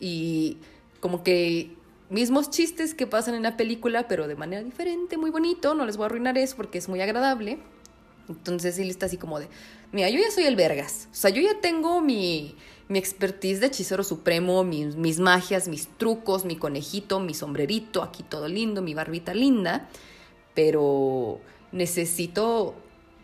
y 0.00 0.58
como 0.98 1.22
que 1.22 1.73
mismos 2.10 2.50
chistes 2.50 2.94
que 2.94 3.06
pasan 3.06 3.34
en 3.34 3.42
la 3.42 3.56
película, 3.56 4.08
pero 4.08 4.28
de 4.28 4.36
manera 4.36 4.62
diferente, 4.62 5.16
muy 5.16 5.30
bonito. 5.30 5.74
No 5.74 5.86
les 5.86 5.96
voy 5.96 6.04
a 6.04 6.06
arruinar 6.06 6.38
eso 6.38 6.56
porque 6.56 6.78
es 6.78 6.88
muy 6.88 7.00
agradable. 7.00 7.58
Entonces 8.28 8.78
él 8.78 8.90
está 8.90 9.06
así 9.06 9.16
como 9.16 9.38
de, 9.38 9.48
mira, 9.92 10.08
yo 10.08 10.18
ya 10.18 10.30
soy 10.30 10.44
el 10.44 10.56
vergas. 10.56 11.08
O 11.12 11.14
sea, 11.14 11.30
yo 11.30 11.42
ya 11.42 11.60
tengo 11.60 12.00
mi, 12.00 12.56
mi 12.88 12.98
expertise 12.98 13.60
de 13.60 13.66
hechicero 13.66 14.04
supremo, 14.04 14.64
mis, 14.64 14.96
mis 14.96 15.18
magias, 15.18 15.68
mis 15.68 15.88
trucos, 15.98 16.44
mi 16.44 16.56
conejito, 16.56 17.20
mi 17.20 17.34
sombrerito, 17.34 18.02
aquí 18.02 18.22
todo 18.22 18.48
lindo, 18.48 18.82
mi 18.82 18.94
barbita 18.94 19.34
linda, 19.34 19.88
pero 20.54 21.40
necesito 21.72 22.74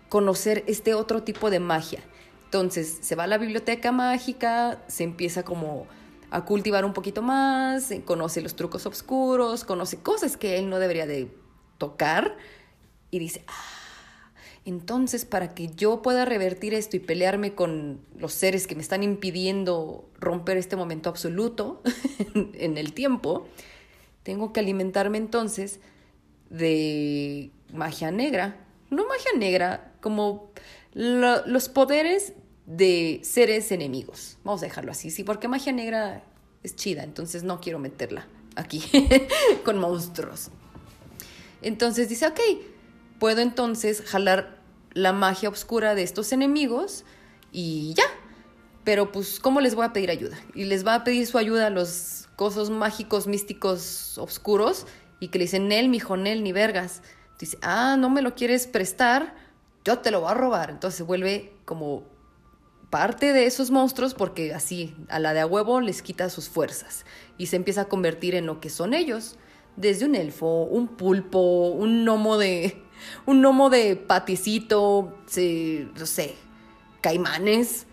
conocer 0.08 0.64
este 0.66 0.94
otro 0.94 1.22
tipo 1.22 1.50
de 1.50 1.60
magia. 1.60 2.00
Entonces 2.44 2.98
se 3.00 3.14
va 3.14 3.24
a 3.24 3.26
la 3.28 3.38
biblioteca 3.38 3.92
mágica, 3.92 4.82
se 4.88 5.04
empieza 5.04 5.44
como 5.44 5.86
a 6.30 6.44
cultivar 6.44 6.84
un 6.84 6.92
poquito 6.92 7.22
más, 7.22 7.92
conoce 8.04 8.40
los 8.40 8.54
trucos 8.54 8.86
oscuros, 8.86 9.64
conoce 9.64 9.98
cosas 9.98 10.36
que 10.36 10.58
él 10.58 10.70
no 10.70 10.78
debería 10.78 11.06
de 11.06 11.34
tocar 11.78 12.36
y 13.10 13.18
dice, 13.18 13.42
ah, 13.48 13.80
entonces, 14.64 15.24
para 15.24 15.54
que 15.54 15.68
yo 15.68 16.02
pueda 16.02 16.24
revertir 16.24 16.74
esto 16.74 16.96
y 16.96 17.00
pelearme 17.00 17.54
con 17.54 18.00
los 18.16 18.32
seres 18.32 18.66
que 18.66 18.74
me 18.74 18.82
están 18.82 19.02
impidiendo 19.02 20.08
romper 20.18 20.58
este 20.58 20.76
momento 20.76 21.08
absoluto 21.08 21.82
en 22.34 22.76
el 22.76 22.92
tiempo, 22.92 23.48
tengo 24.22 24.52
que 24.52 24.60
alimentarme 24.60 25.18
entonces 25.18 25.80
de 26.50 27.50
magia 27.72 28.10
negra. 28.10 28.66
No 28.90 29.06
magia 29.06 29.32
negra, 29.36 29.92
como 30.00 30.52
los 30.92 31.68
poderes 31.68 32.34
de 32.70 33.20
seres 33.24 33.72
enemigos. 33.72 34.38
Vamos 34.44 34.62
a 34.62 34.66
dejarlo 34.66 34.92
así, 34.92 35.11
sí, 35.11 35.24
porque 35.24 35.48
magia 35.48 35.72
negra 35.72 36.22
es 36.62 36.76
chida, 36.76 37.02
entonces 37.02 37.42
no 37.42 37.61
quiero 37.61 37.78
meterla 37.80 38.28
aquí 38.54 38.83
con 39.64 39.78
monstruos. 39.78 40.50
Entonces 41.62 42.09
dice, 42.09 42.28
ok, 42.28 42.40
puedo 43.18 43.40
entonces 43.40 44.02
jalar 44.02 44.61
la 44.92 45.12
magia 45.12 45.48
oscura 45.48 45.94
de 45.94 46.04
estos 46.04 46.33
enemigos 46.33 47.04
y 47.50 47.94
ya. 47.94 48.04
Pero 48.85 49.11
pues, 49.12 49.40
¿cómo 49.40 49.61
les 49.61 49.74
voy 49.74 49.85
a 49.85 49.92
pedir 49.92 50.11
ayuda? 50.11 50.38
Y 50.54 50.64
les 50.64 50.87
va 50.87 50.94
a 50.94 51.04
pedir 51.04 51.26
su 51.26 51.38
ayuda 51.38 51.66
a 51.66 51.70
los 51.70 52.28
cosos 52.37 52.70
mágicos, 52.70 53.26
místicos, 53.26 54.16
oscuros, 54.16 54.87
y 55.18 55.28
que 55.28 55.38
le 55.38 55.44
dicen, 55.44 55.68
Nel, 55.68 55.88
mijo, 55.88 56.16
Nel, 56.16 56.42
ni 56.42 56.52
vergas. 56.52 57.02
Dice, 57.38 57.59
ah, 57.62 57.96
no 57.98 58.11
me 58.11 58.22
lo 58.22 58.35
quieres 58.35 58.66
prestar, 58.66 59.35
yo 59.85 59.98
te 59.98 60.11
lo 60.11 60.20
voy 60.20 60.30
a 60.30 60.35
robar. 60.35 60.70
Entonces 60.70 60.96
se 60.96 61.02
vuelve 61.02 61.52
como 61.66 62.04
parte 62.90 63.33
de 63.33 63.46
esos 63.46 63.70
monstruos 63.70 64.14
porque 64.14 64.53
así 64.53 64.94
a 65.09 65.18
la 65.18 65.33
de 65.33 65.40
a 65.40 65.46
huevo 65.46 65.81
les 65.81 66.03
quita 66.03 66.29
sus 66.29 66.48
fuerzas 66.48 67.07
y 67.38 67.46
se 67.46 67.57
empieza 67.57 67.83
a 67.83 67.85
convertir 67.87 68.35
en 68.35 68.46
lo 68.46 68.61
que 68.61 68.68
son 68.68 68.94
ellos 68.94 69.38
desde 69.76 70.05
un 70.05 70.14
elfo, 70.14 70.64
un 70.64 70.88
pulpo, 70.88 71.68
un 71.68 72.05
gnomo 72.05 72.37
de. 72.37 72.83
un 73.26 73.40
gnomo 73.40 73.70
de 73.70 73.96
paticito, 73.96 75.16
no 75.98 76.07
sé, 76.07 76.35
caimanes, 77.00 77.87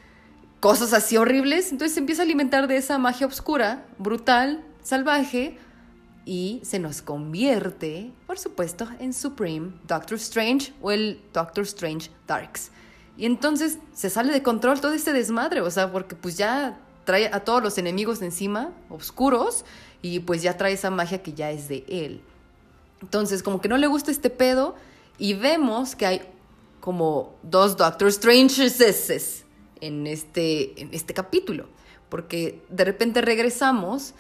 cosas 0.60 0.94
así 0.94 1.18
horribles. 1.18 1.72
Entonces 1.72 1.94
se 1.94 2.00
empieza 2.00 2.24
a 2.24 2.26
alimentar 2.26 2.68
de 2.68 2.78
esa 2.78 2.98
magia 2.98 3.28
oscura, 3.28 3.86
brutal, 3.98 4.66
salvaje, 4.82 5.58
y 6.26 6.60
se 6.64 6.78
nos 6.78 7.02
convierte, 7.02 8.12
por 8.26 8.38
supuesto, 8.38 8.86
en 9.00 9.14
Supreme 9.14 9.72
Doctor 9.88 10.18
Strange 10.18 10.74
o 10.82 10.92
el 10.92 11.22
Doctor 11.32 11.64
Strange 11.64 12.12
Darks. 12.28 12.72
Y 13.18 13.26
entonces 13.26 13.80
se 13.94 14.10
sale 14.10 14.32
de 14.32 14.44
control 14.44 14.80
todo 14.80 14.94
este 14.94 15.12
desmadre, 15.12 15.62
o 15.62 15.72
sea, 15.72 15.92
porque 15.92 16.16
pues 16.16 16.38
ya 16.38 16.80
trae 17.04 17.28
a 17.34 17.40
todos 17.40 17.64
los 17.64 17.78
enemigos 17.78 18.22
encima, 18.22 18.72
oscuros, 18.90 19.66
y 20.02 20.20
pues 20.20 20.44
ya 20.44 20.58
trae 20.58 20.74
esa 20.74 20.92
magia 20.92 21.24
que 21.24 21.34
ya 21.34 21.50
es 21.52 21.68
de 21.68 21.84
él. 21.88 22.22
Entonces, 23.02 23.44
como 23.44 23.62
que 23.62 23.70
no 23.70 23.78
le 23.78 23.88
gusta 23.88 24.12
este 24.12 24.30
pedo 24.30 24.76
y 25.18 25.34
vemos 25.34 25.96
que 25.96 26.06
hay 26.06 26.22
como 26.80 27.36
dos 27.44 27.76
Doctor 27.78 28.12
Stranges 28.12 29.44
en 29.82 30.08
este, 30.08 30.80
en 30.80 30.94
este 30.94 31.14
capítulo, 31.14 31.68
porque 32.10 32.62
de 32.70 32.86
repente 32.86 33.22
regresamos 33.22 34.14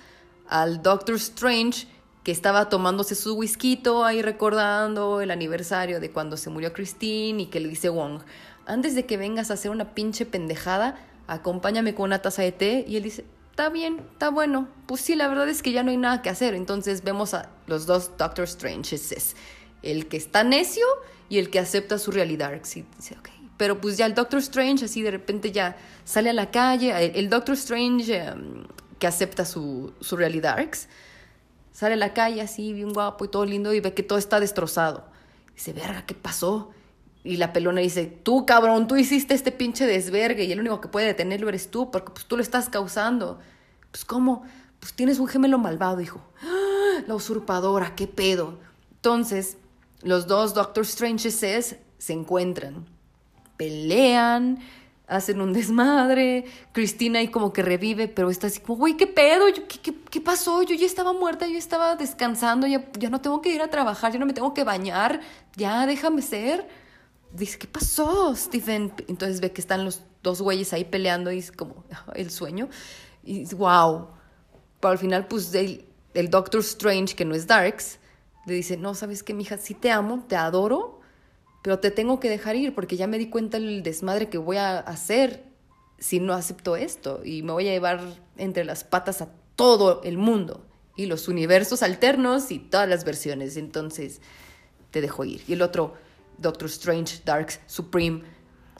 al 0.47 0.81
Doctor 0.81 1.15
Strange 1.15 1.87
que 2.23 2.31
estaba 2.31 2.67
tomándose 2.67 3.15
su 3.15 3.35
whisky 3.35 3.81
ahí 4.03 4.21
recordando 4.21 5.21
el 5.21 5.31
aniversario 5.31 6.01
de 6.01 6.11
cuando 6.11 6.35
se 6.35 6.49
murió 6.49 6.73
Christine 6.73 7.43
y 7.43 7.45
que 7.45 7.61
le 7.61 7.69
dice 7.69 7.87
Wong, 7.87 8.19
antes 8.67 8.95
de 8.95 9.05
que 9.05 9.17
vengas 9.17 9.49
a 9.49 9.55
hacer 9.55 9.71
una 9.71 9.95
pinche 9.95 10.25
pendejada, 10.25 10.95
acompáñame 11.27 11.95
con 11.95 12.05
una 12.05 12.21
taza 12.21 12.43
de 12.43 12.51
té 12.51 12.85
y 12.87 12.97
él 12.97 13.03
dice, 13.03 13.25
está 13.51 13.69
bien, 13.69 14.05
está 14.11 14.29
bueno. 14.29 14.67
Pues 14.85 15.01
sí, 15.01 15.15
la 15.15 15.27
verdad 15.27 15.49
es 15.49 15.63
que 15.63 15.71
ya 15.71 15.83
no 15.83 15.91
hay 15.91 15.97
nada 15.97 16.21
que 16.21 16.29
hacer. 16.29 16.53
Entonces 16.53 17.03
vemos 17.03 17.33
a 17.33 17.49
los 17.65 17.85
dos 17.85 18.17
Doctor 18.17 18.47
Stranges. 18.47 19.35
El 19.81 20.07
que 20.07 20.17
está 20.17 20.43
necio 20.43 20.85
y 21.29 21.39
el 21.39 21.49
que 21.49 21.59
acepta 21.59 21.97
su 21.97 22.11
realidad. 22.11 22.51
Dice, 22.51 22.85
okay. 23.17 23.33
Pero 23.57 23.81
pues 23.81 23.97
ya 23.97 24.05
el 24.05 24.13
Doctor 24.13 24.39
Strange 24.39 24.85
así 24.85 25.01
de 25.01 25.11
repente 25.11 25.51
ya 25.51 25.77
sale 26.05 26.29
a 26.29 26.33
la 26.33 26.51
calle. 26.51 27.11
El, 27.17 27.29
Doctor 27.29 27.55
Strange 27.55 28.15
em, 28.15 28.65
que 28.99 29.07
acepta 29.07 29.45
su, 29.45 29.93
su 29.99 30.15
realidad 30.17 30.59
sale 31.77 31.93
a 31.93 31.97
la 31.97 32.13
calle 32.13 32.41
así, 32.41 32.73
bien 32.73 32.91
guapo 32.91 33.25
y 33.25 33.27
todo 33.27 33.45
lindo 33.45 33.71
y 33.71 33.79
ve 33.79 33.93
que 33.93 34.01
todo 34.01 34.17
está 34.17 34.39
destrozado. 34.39 35.05
Dice, 35.53 35.73
verga, 35.73 36.07
¿qué 36.07 36.15
pasó? 36.15 36.71
Y 37.27 37.35
la 37.35 37.51
pelona 37.51 37.81
dice, 37.81 38.05
tú 38.05 38.45
cabrón, 38.45 38.87
tú 38.87 38.95
hiciste 38.95 39.33
este 39.33 39.51
pinche 39.51 39.85
desvergue 39.85 40.45
y 40.45 40.51
el 40.53 40.61
único 40.61 40.79
que 40.79 40.87
puede 40.87 41.07
detenerlo 41.07 41.49
eres 41.49 41.69
tú 41.69 41.91
porque 41.91 42.13
pues 42.13 42.25
tú 42.25 42.37
lo 42.37 42.41
estás 42.41 42.69
causando. 42.69 43.39
Pues 43.91 44.05
cómo, 44.05 44.43
pues 44.79 44.93
tienes 44.93 45.19
un 45.19 45.27
gemelo 45.27 45.57
malvado, 45.57 45.99
hijo. 45.99 46.21
¡Ah! 46.41 47.01
La 47.05 47.15
usurpadora, 47.15 47.95
qué 47.95 48.07
pedo. 48.07 48.59
Entonces, 48.93 49.57
los 50.03 50.27
dos 50.27 50.53
Doctor 50.53 50.85
Stranges 50.85 51.35
se 51.97 52.13
encuentran, 52.13 52.85
pelean, 53.57 54.59
hacen 55.07 55.41
un 55.41 55.51
desmadre, 55.51 56.45
Cristina 56.71 57.19
ahí 57.19 57.27
como 57.27 57.51
que 57.51 57.61
revive, 57.61 58.07
pero 58.07 58.29
está 58.29 58.47
así 58.47 58.61
como, 58.61 58.77
güey, 58.77 58.95
¿qué 58.95 59.07
pedo? 59.07 59.47
¿Qué, 59.53 59.79
qué, 59.81 59.93
qué 60.09 60.21
pasó? 60.21 60.63
Yo 60.63 60.75
ya 60.75 60.85
estaba 60.85 61.11
muerta, 61.11 61.45
yo 61.45 61.57
estaba 61.57 61.97
descansando, 61.97 62.67
ya, 62.67 62.89
ya 62.97 63.09
no 63.09 63.19
tengo 63.19 63.41
que 63.41 63.53
ir 63.53 63.61
a 63.61 63.69
trabajar, 63.69 64.13
ya 64.13 64.19
no 64.19 64.25
me 64.25 64.33
tengo 64.33 64.53
que 64.53 64.63
bañar, 64.63 65.19
ya 65.57 65.85
déjame 65.85 66.21
ser. 66.21 66.86
Dice, 67.31 67.57
¿qué 67.57 67.67
pasó, 67.67 68.35
Stephen? 68.35 68.93
Entonces 69.07 69.41
ve 69.41 69.51
que 69.51 69.61
están 69.61 69.85
los 69.85 70.01
dos 70.23 70.41
güeyes 70.41 70.73
ahí 70.73 70.85
peleando 70.85 71.31
y 71.31 71.39
es 71.39 71.51
como 71.51 71.83
el 72.15 72.31
sueño. 72.31 72.69
Y 73.23 73.45
wow. 73.55 74.07
Pero 74.79 74.91
al 74.91 74.97
final, 74.97 75.27
pues 75.27 75.53
el, 75.53 75.85
el 76.13 76.29
Doctor 76.29 76.61
Strange, 76.61 77.15
que 77.15 77.25
no 77.25 77.35
es 77.35 77.47
Darks, 77.47 77.99
le 78.45 78.53
dice, 78.53 78.77
no, 78.77 78.95
¿sabes 78.95 79.23
qué, 79.23 79.33
mija? 79.33 79.57
Sí 79.57 79.73
te 79.73 79.91
amo, 79.91 80.25
te 80.27 80.35
adoro, 80.35 81.01
pero 81.61 81.79
te 81.79 81.91
tengo 81.91 82.19
que 82.19 82.29
dejar 82.29 82.55
ir 82.55 82.73
porque 82.73 82.95
ya 82.95 83.07
me 83.07 83.17
di 83.17 83.29
cuenta 83.29 83.57
el 83.57 83.83
desmadre 83.83 84.29
que 84.29 84.37
voy 84.37 84.57
a 84.57 84.79
hacer 84.79 85.43
si 85.99 86.19
no 86.19 86.33
acepto 86.33 86.75
esto 86.75 87.21
y 87.25 87.43
me 87.43 87.51
voy 87.51 87.67
a 87.67 87.71
llevar 87.71 88.01
entre 88.37 88.63
las 88.63 88.83
patas 88.83 89.21
a 89.21 89.29
todo 89.55 90.01
el 90.03 90.17
mundo 90.17 90.65
y 90.95 91.07
los 91.07 91.27
universos 91.27 91.83
alternos 91.83 92.51
y 92.51 92.59
todas 92.59 92.87
las 92.87 93.03
versiones. 93.03 93.57
Entonces, 93.57 94.21
te 94.91 95.01
dejo 95.01 95.25
ir. 95.25 95.41
Y 95.47 95.53
el 95.53 95.61
otro, 95.61 95.95
Doctor 96.37 96.67
Strange, 96.67 97.21
Darks, 97.25 97.59
Supreme, 97.65 98.23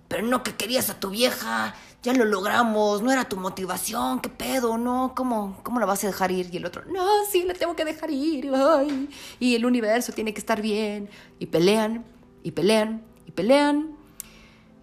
pero 0.08 0.24
no 0.24 0.44
que 0.44 0.56
querías 0.56 0.90
a 0.90 1.00
tu 1.00 1.10
vieja, 1.10 1.76
ya 2.04 2.14
lo 2.14 2.26
logramos, 2.26 3.02
no 3.02 3.12
era 3.12 3.28
tu 3.28 3.38
motivación, 3.38 4.22
qué 4.22 4.30
pedo, 4.30 4.78
no, 4.78 5.14
¿cómo, 5.16 5.60
cómo 5.64 5.80
la 5.80 5.86
vas 5.86 6.04
a 6.04 6.08
dejar 6.08 6.32
ir? 6.32 6.50
Y 6.52 6.58
el 6.58 6.66
otro, 6.66 6.84
no, 6.86 7.26
sí, 7.30 7.44
la 7.44 7.54
tengo 7.54 7.76
que 7.76 7.84
dejar 7.84 8.10
ir, 8.12 8.50
ay, 8.54 9.10
y 9.40 9.56
el 9.56 9.66
universo 9.66 10.14
tiene 10.14 10.34
que 10.34 10.40
estar 10.40 10.62
bien. 10.62 11.10
Y 11.40 11.48
pelean, 11.48 12.06
y 12.44 12.52
pelean, 12.52 13.04
y 13.26 13.32
pelean, 13.32 13.98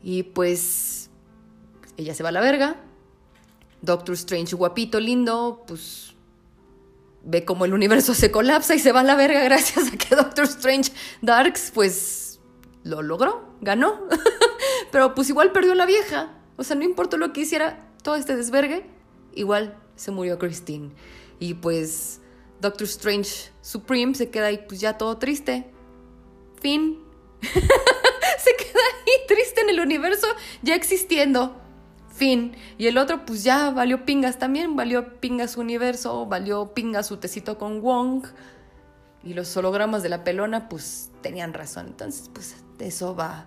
y 0.02 0.24
pues 0.24 1.08
ella 1.96 2.14
se 2.14 2.22
va 2.22 2.28
a 2.28 2.32
la 2.32 2.40
verga. 2.40 2.76
Doctor 3.80 4.14
Strange, 4.14 4.56
guapito, 4.56 5.00
lindo, 5.00 5.64
pues 5.66 6.14
ve 7.22 7.44
como 7.44 7.64
el 7.64 7.72
universo 7.72 8.12
se 8.12 8.30
colapsa 8.30 8.74
y 8.74 8.78
se 8.78 8.92
va 8.92 9.00
a 9.00 9.04
la 9.04 9.16
verga 9.16 9.42
gracias 9.44 9.88
a 9.88 9.96
que 9.96 10.14
Doctor 10.14 10.44
Strange 10.44 10.92
Darks, 11.22 11.70
pues 11.72 12.23
lo 12.84 13.02
logró, 13.02 13.56
ganó. 13.60 14.08
Pero 14.92 15.14
pues 15.14 15.28
igual 15.28 15.50
perdió 15.50 15.74
la 15.74 15.86
vieja. 15.86 16.32
O 16.56 16.62
sea, 16.62 16.76
no 16.76 16.84
importa 16.84 17.16
lo 17.16 17.32
que 17.32 17.40
hiciera 17.40 17.90
todo 18.02 18.14
este 18.14 18.36
desvergue, 18.36 18.86
igual 19.34 19.76
se 19.96 20.12
murió 20.12 20.38
Christine. 20.38 20.92
Y 21.40 21.54
pues 21.54 22.20
Doctor 22.60 22.86
Strange 22.86 23.50
Supreme 23.60 24.14
se 24.14 24.30
queda 24.30 24.46
ahí 24.46 24.64
pues 24.68 24.80
ya 24.80 24.96
todo 24.96 25.18
triste. 25.18 25.70
Fin. 26.60 27.02
se 27.42 27.50
queda 27.50 28.80
ahí 29.06 29.26
triste 29.26 29.62
en 29.62 29.70
el 29.70 29.80
universo 29.80 30.26
ya 30.62 30.74
existiendo. 30.74 31.60
Fin. 32.08 32.56
Y 32.78 32.86
el 32.86 32.98
otro 32.98 33.26
pues 33.26 33.42
ya 33.42 33.70
valió 33.70 34.04
pingas 34.04 34.38
también, 34.38 34.76
valió 34.76 35.20
pingas 35.20 35.52
su 35.52 35.60
universo, 35.60 36.26
valió 36.26 36.72
pingas 36.72 37.08
su 37.08 37.16
tecito 37.16 37.58
con 37.58 37.80
Wong. 37.82 38.24
Y 39.24 39.34
los 39.34 39.56
hologramas 39.56 40.02
de 40.02 40.10
la 40.10 40.22
pelona 40.22 40.68
pues 40.68 41.10
tenían 41.22 41.54
razón. 41.54 41.86
Entonces 41.88 42.30
pues 42.32 42.54
de 42.78 42.88
eso 42.88 43.14
va 43.14 43.46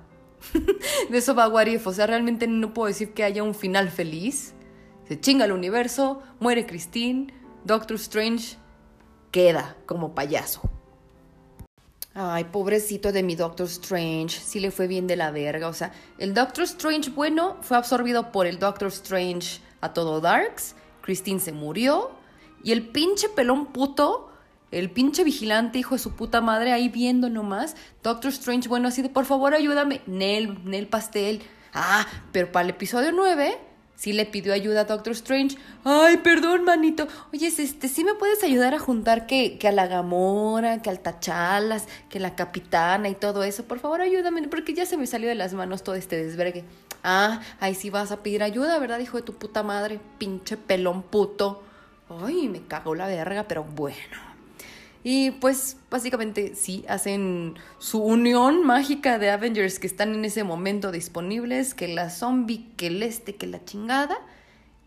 de 1.09 1.17
eso 1.17 1.35
va 1.35 1.47
What 1.47 1.67
O 1.85 1.93
sea, 1.93 2.07
realmente 2.07 2.47
no 2.47 2.73
puedo 2.73 2.87
decir 2.87 3.13
que 3.13 3.23
haya 3.23 3.43
un 3.43 3.55
final 3.55 3.89
feliz. 3.89 4.53
Se 5.07 5.19
chinga 5.19 5.45
el 5.45 5.51
universo, 5.51 6.21
muere 6.39 6.65
Christine, 6.65 7.33
Doctor 7.63 7.95
Strange 7.95 8.57
queda 9.31 9.77
como 9.85 10.13
payaso. 10.13 10.61
Ay, 12.13 12.45
pobrecito 12.45 13.11
de 13.11 13.23
mi 13.23 13.35
Doctor 13.35 13.67
Strange, 13.67 14.39
sí 14.39 14.59
le 14.59 14.71
fue 14.71 14.87
bien 14.87 15.05
de 15.05 15.15
la 15.15 15.31
verga. 15.31 15.67
O 15.67 15.73
sea, 15.73 15.91
el 16.17 16.33
Doctor 16.33 16.63
Strange 16.63 17.11
bueno 17.11 17.57
fue 17.61 17.77
absorbido 17.77 18.31
por 18.31 18.47
el 18.47 18.57
Doctor 18.57 18.87
Strange 18.87 19.61
a 19.81 19.93
todo 19.93 20.19
Darks. 20.19 20.75
Christine 21.01 21.39
se 21.39 21.51
murió. 21.51 22.11
Y 22.63 22.71
el 22.71 22.87
pinche 22.89 23.29
pelón 23.29 23.67
puto 23.67 24.29
el 24.71 24.89
pinche 24.89 25.23
vigilante, 25.23 25.79
hijo 25.79 25.95
de 25.95 25.99
su 25.99 26.15
puta 26.15 26.41
madre, 26.41 26.73
ahí 26.73 26.89
viendo 26.89 27.29
nomás. 27.29 27.75
Doctor 28.03 28.31
Strange, 28.31 28.67
bueno, 28.67 28.89
así 28.89 29.01
de 29.01 29.09
por 29.09 29.25
favor 29.25 29.53
ayúdame. 29.53 30.01
Nel, 30.07 30.63
Nel 30.65 30.87
Pastel. 30.87 31.41
Ah, 31.73 32.05
pero 32.31 32.51
para 32.51 32.65
el 32.65 32.71
episodio 32.71 33.11
9 33.11 33.57
sí 33.95 34.13
le 34.13 34.25
pidió 34.25 34.53
ayuda 34.53 34.81
a 34.81 34.83
Doctor 34.85 35.13
Strange. 35.13 35.57
Ay, 35.83 36.17
perdón, 36.17 36.63
manito. 36.63 37.07
Oye, 37.33 37.47
este, 37.47 37.87
¿sí 37.87 38.03
me 38.03 38.13
puedes 38.13 38.43
ayudar 38.43 38.73
a 38.73 38.79
juntar 38.79 39.25
que, 39.25 39.57
que 39.57 39.67
a 39.67 39.71
la 39.71 39.87
Gamora, 39.87 40.81
que 40.81 40.89
al 40.89 40.99
Tachalas, 40.99 41.87
que 42.09 42.19
la 42.19 42.35
Capitana 42.35 43.09
y 43.09 43.15
todo 43.15 43.43
eso? 43.43 43.65
Por 43.65 43.79
favor, 43.79 44.01
ayúdame, 44.01 44.47
porque 44.47 44.73
ya 44.73 44.85
se 44.85 44.97
me 44.97 45.07
salió 45.07 45.29
de 45.29 45.35
las 45.35 45.53
manos 45.53 45.83
todo 45.83 45.95
este 45.95 46.23
desvergue. 46.23 46.63
Ah, 47.03 47.41
ahí 47.59 47.73
sí 47.73 47.89
vas 47.89 48.11
a 48.11 48.21
pedir 48.21 48.43
ayuda, 48.43 48.79
¿verdad, 48.79 48.99
hijo 48.99 49.17
de 49.17 49.23
tu 49.23 49.33
puta 49.33 49.63
madre? 49.63 49.99
Pinche 50.17 50.57
pelón 50.57 51.03
puto. 51.03 51.63
Ay, 52.09 52.47
me 52.49 52.61
cagó 52.65 52.95
la 52.95 53.07
verga, 53.07 53.45
pero 53.47 53.63
bueno. 53.63 54.26
Y 55.03 55.31
pues 55.31 55.77
básicamente 55.89 56.55
sí, 56.55 56.83
hacen 56.87 57.55
su 57.79 58.01
unión 58.01 58.65
mágica 58.65 59.19
de 59.19 59.29
Avengers 59.29 59.79
que 59.79 59.87
están 59.87 60.13
en 60.13 60.25
ese 60.25 60.43
momento 60.43 60.91
disponibles, 60.91 61.73
que 61.73 61.87
la 61.87 62.09
zombie, 62.09 62.69
que 62.75 62.87
el 62.87 63.03
este, 63.03 63.35
que 63.35 63.47
la 63.47 63.63
chingada. 63.63 64.17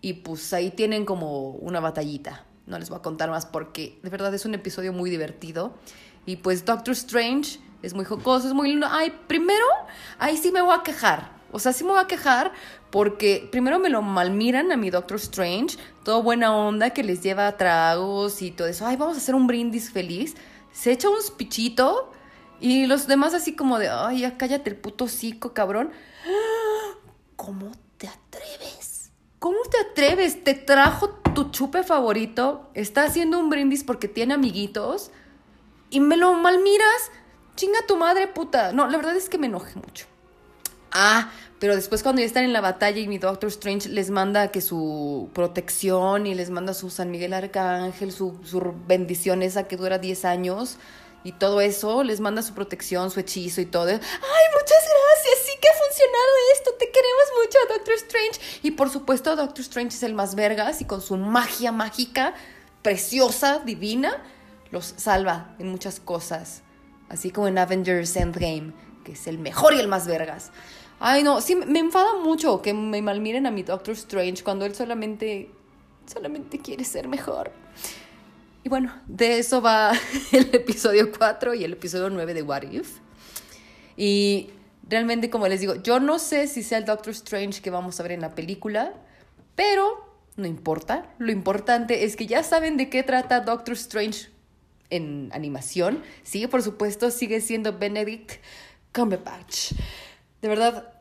Y 0.01 0.15
pues 0.15 0.53
ahí 0.53 0.71
tienen 0.71 1.05
como 1.05 1.51
una 1.51 1.81
batallita. 1.81 2.45
No 2.67 2.79
les 2.79 2.89
voy 2.89 2.99
a 2.99 3.03
contar 3.03 3.31
más 3.31 3.47
porque 3.47 3.99
de 4.03 4.11
verdad 4.11 4.35
es 4.35 4.45
un 4.45 4.55
episodio 4.55 4.93
muy 4.93 5.11
divertido. 5.11 5.75
Y 6.27 6.37
pues 6.37 6.65
Doctor 6.65 6.93
Strange 6.93 7.59
es 7.83 7.95
muy 7.95 8.05
jocoso, 8.05 8.49
es 8.49 8.55
muy 8.55 8.69
lindo. 8.69 8.87
Ay, 8.91 9.13
primero, 9.27 9.65
ahí 10.19 10.37
sí 10.37 10.53
me 10.53 10.63
voy 10.63 10.75
a 10.79 10.83
quejar. 10.83 11.40
O 11.53 11.59
sea, 11.59 11.73
sí 11.73 11.85
me 11.85 11.91
voy 11.91 12.01
a 12.01 12.07
quejar 12.07 12.53
porque 12.91 13.49
primero 13.51 13.79
me 13.79 13.89
lo 13.89 14.03
malmiran 14.03 14.73
a 14.73 14.77
mi 14.77 14.91
Doctor 14.91 15.17
Strange, 15.17 15.79
todo 16.05 16.23
buena 16.23 16.55
onda 16.55 16.91
que 16.91 17.03
les 17.03 17.23
lleva 17.23 17.57
tragos 17.57 18.43
y 18.43 18.51
todo 18.51 18.69
eso. 18.69 18.87
Ay, 18.87 18.97
vamos 18.97 19.17
a 19.17 19.19
hacer 19.19 19.35
un 19.35 19.47
brindis 19.47 19.91
feliz. 19.91 20.37
Se 20.73 20.93
echa 20.93 21.09
un 21.09 21.17
pichito 21.37 22.13
y 22.61 22.87
los 22.87 23.07
demás 23.07 23.35
así 23.35 23.55
como 23.55 23.79
de, 23.79 23.89
ay, 23.89 24.21
ya 24.21 24.37
cállate 24.37 24.71
el 24.71 24.77
puto 24.77 25.09
cico, 25.09 25.55
cabrón. 25.55 25.91
¿Cómo 27.37 27.73
te 27.97 28.07
atreves? 28.07 29.11
¿Cómo 29.39 29.59
te 29.71 29.79
atreves? 29.79 30.45
Te 30.45 30.55
trajo 30.55 31.11
tu 31.35 31.51
chupe 31.51 31.83
favorito, 31.83 32.71
está 32.75 33.05
haciendo 33.05 33.39
un 33.39 33.49
brindis 33.49 33.85
porque 33.85 34.09
tiene 34.09 34.35
amiguitos 34.35 35.11
y 35.89 36.01
me 36.01 36.17
lo 36.17 36.35
malmiras. 36.35 37.11
Chinga 37.57 37.87
tu 37.87 37.97
madre, 37.97 38.27
puta. 38.29 38.73
No, 38.73 38.89
la 38.89 38.97
verdad 38.97 39.17
es 39.17 39.29
que 39.29 39.39
me 39.39 39.47
enojé 39.47 39.77
mucho. 39.77 40.07
Ah, 40.93 41.31
pero 41.59 41.77
después 41.77 42.03
cuando 42.03 42.21
ya 42.21 42.27
están 42.27 42.45
en 42.45 42.53
la 42.53 42.61
batalla 42.61 42.99
y 42.99 43.07
mi 43.07 43.19
Doctor 43.19 43.49
Strange 43.49 43.89
les 43.89 44.11
manda 44.11 44.49
que 44.49 44.61
su 44.61 45.29
protección 45.35 46.27
y 46.27 46.35
les 46.35 46.51
manda 46.51 46.73
su 46.73 46.91
San 46.91 47.11
Miguel 47.11 47.35
Arcángel, 47.35 48.13
su, 48.13 48.41
su 48.45 48.75
bendición 48.87 49.43
esa 49.43 49.69
que 49.69 49.77
dura 49.77 49.99
10 49.99 50.25
años 50.25 50.79
y 51.23 51.33
todo 51.33 51.61
eso, 51.61 52.03
les 52.03 52.21
manda 52.21 52.43
su 52.43 52.55
protección, 52.55 53.11
su 53.11 53.21
hechizo 53.21 53.61
y 53.61 53.67
todo. 53.67 53.89
¡Ay, 53.89 53.99
muchas 53.99 54.03
gracias! 54.23 55.39
Sí 55.45 55.53
que 55.61 55.69
ha 55.69 55.75
funcionado 55.75 56.29
esto, 56.55 56.71
te 56.79 56.91
queremos 56.91 57.25
mucho, 57.43 57.59
Doctor 57.69 57.95
Strange. 57.95 58.41
Y 58.63 58.71
por 58.71 58.91
supuesto, 58.91 59.37
Doctor 59.37 59.61
Strange 59.61 59.97
es 59.97 60.03
el 60.03 60.15
más 60.15 60.35
vergas 60.35 60.81
y 60.81 60.87
con 60.87 61.03
su 61.03 61.17
magia 61.19 61.73
mágica, 61.73 62.35
preciosa, 62.83 63.59
divina, 63.59 64.23
los 64.71 64.95
salva 64.97 65.55
en 65.59 65.69
muchas 65.69 66.01
cosas. 66.01 66.63
Así 67.11 67.31
como 67.31 67.49
en 67.49 67.59
Avengers 67.59 68.17
Endgame, 68.17 68.73
que 69.05 69.13
es 69.13 69.27
el 69.27 69.39
mejor 69.39 69.75
y 69.75 69.81
el 69.81 69.89
más 69.89 70.07
vergas. 70.07 70.53
Ay, 71.03 71.23
no, 71.23 71.41
sí, 71.41 71.57
me 71.57 71.79
enfada 71.79 72.17
mucho 72.23 72.61
que 72.61 72.75
me 72.75 73.01
malmiren 73.01 73.47
a 73.47 73.51
mi 73.51 73.63
Doctor 73.63 73.95
Strange 73.95 74.45
cuando 74.45 74.67
él 74.67 74.75
solamente, 74.75 75.51
solamente 76.05 76.59
quiere 76.59 76.85
ser 76.85 77.09
mejor. 77.09 77.53
Y 78.63 78.69
bueno, 78.69 78.95
de 79.07 79.39
eso 79.39 79.63
va 79.63 79.93
el 80.33 80.55
episodio 80.55 81.11
4 81.11 81.55
y 81.55 81.65
el 81.65 81.73
episodio 81.73 82.11
9 82.11 82.35
de 82.35 82.43
What 82.43 82.71
If. 82.71 82.99
Y 83.97 84.51
realmente, 84.87 85.31
como 85.31 85.49
les 85.49 85.61
digo, 85.61 85.75
yo 85.77 86.01
no 86.01 86.19
sé 86.19 86.47
si 86.47 86.63
sea 86.63 86.77
el 86.77 86.85
Doctor 86.85 87.13
Strange 87.13 87.63
que 87.63 87.71
vamos 87.71 87.99
a 87.99 88.03
ver 88.03 88.13
en 88.13 88.21
la 88.21 88.35
película, 88.35 88.93
pero 89.55 90.07
no 90.37 90.47
importa. 90.47 91.15
Lo 91.19 91.33
importante 91.33 92.05
es 92.05 92.15
que 92.15 92.27
ya 92.27 92.43
saben 92.43 92.77
de 92.77 92.91
qué 92.91 93.03
trata 93.03 93.41
Doctor 93.41 93.73
Strange 93.73 94.29
en 94.91 95.31
animación. 95.33 96.03
Sí, 96.25 96.47
por 96.47 96.63
supuesto, 96.63 97.11
sigue 97.11 97.41
siendo 97.41 97.79
Benedict 97.79 98.33
Cumberbatch. 98.93 99.73
De 100.43 100.49
verdad, 100.49 101.01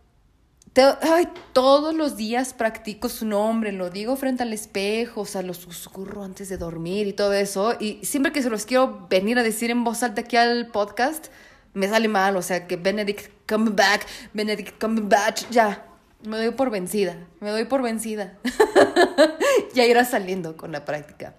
ay, 1.02 1.28
todos 1.54 1.94
los 1.94 2.18
días 2.18 2.54
practico 2.54 3.10
su 3.10 3.26
nombre, 3.26 3.72
lo 3.72 3.90
digo 3.90 4.16
frente 4.16 4.44
al 4.44 4.54
espejo, 4.54 5.22
o 5.22 5.26
sea, 5.26 5.42
lo 5.42 5.54
susurro 5.54 6.24
antes 6.24 6.50
de 6.50 6.58
dormir 6.58 7.08
y 7.08 7.14
todo 7.14 7.34
eso. 7.34 7.76
Y 7.80 8.04
siempre 8.06 8.32
que 8.32 8.42
se 8.42 8.50
los 8.50 8.66
quiero 8.66 9.08
venir 9.10 9.38
a 9.40 9.44
decir 9.44 9.72
en 9.72 9.84
voz 9.84 10.04
alta 10.04 10.22
aquí 10.22 10.38
al 10.38 10.68
podcast, 10.68 11.28
me 11.74 11.88
sale 11.88 12.08
mal, 12.08 12.36
o 12.36 12.42
sea, 12.42 12.68
que 12.68 12.78
Benedict 12.78 13.32
Cumberbatch, 13.48 14.04
Benedict 14.34 14.80
Cumberbatch, 14.80 15.50
ya, 15.50 15.86
me 16.24 16.38
doy 16.38 16.52
por 16.52 16.70
vencida, 16.70 17.28
me 17.40 17.50
doy 17.50 17.66
por 17.66 17.82
vencida. 17.82 18.38
ya 19.74 19.86
irá 19.86 20.06
saliendo 20.06 20.58
con 20.58 20.72
la 20.72 20.86
práctica, 20.86 21.36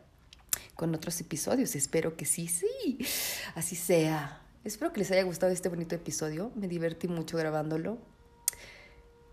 con 0.77 0.95
otros 0.95 1.21
episodios, 1.21 1.75
espero 1.75 2.17
que 2.17 2.25
sí, 2.25 2.49
sí, 2.49 2.99
así 3.55 3.77
sea. 3.77 4.40
Espero 4.63 4.93
que 4.93 5.01
les 5.01 5.11
haya 5.11 5.23
gustado 5.23 5.53
este 5.53 5.71
bonito 5.71 5.95
episodio. 5.95 6.53
Me 6.55 6.69
divertí 6.69 7.09
mucho 7.09 7.39
grabándolo. 7.39 7.97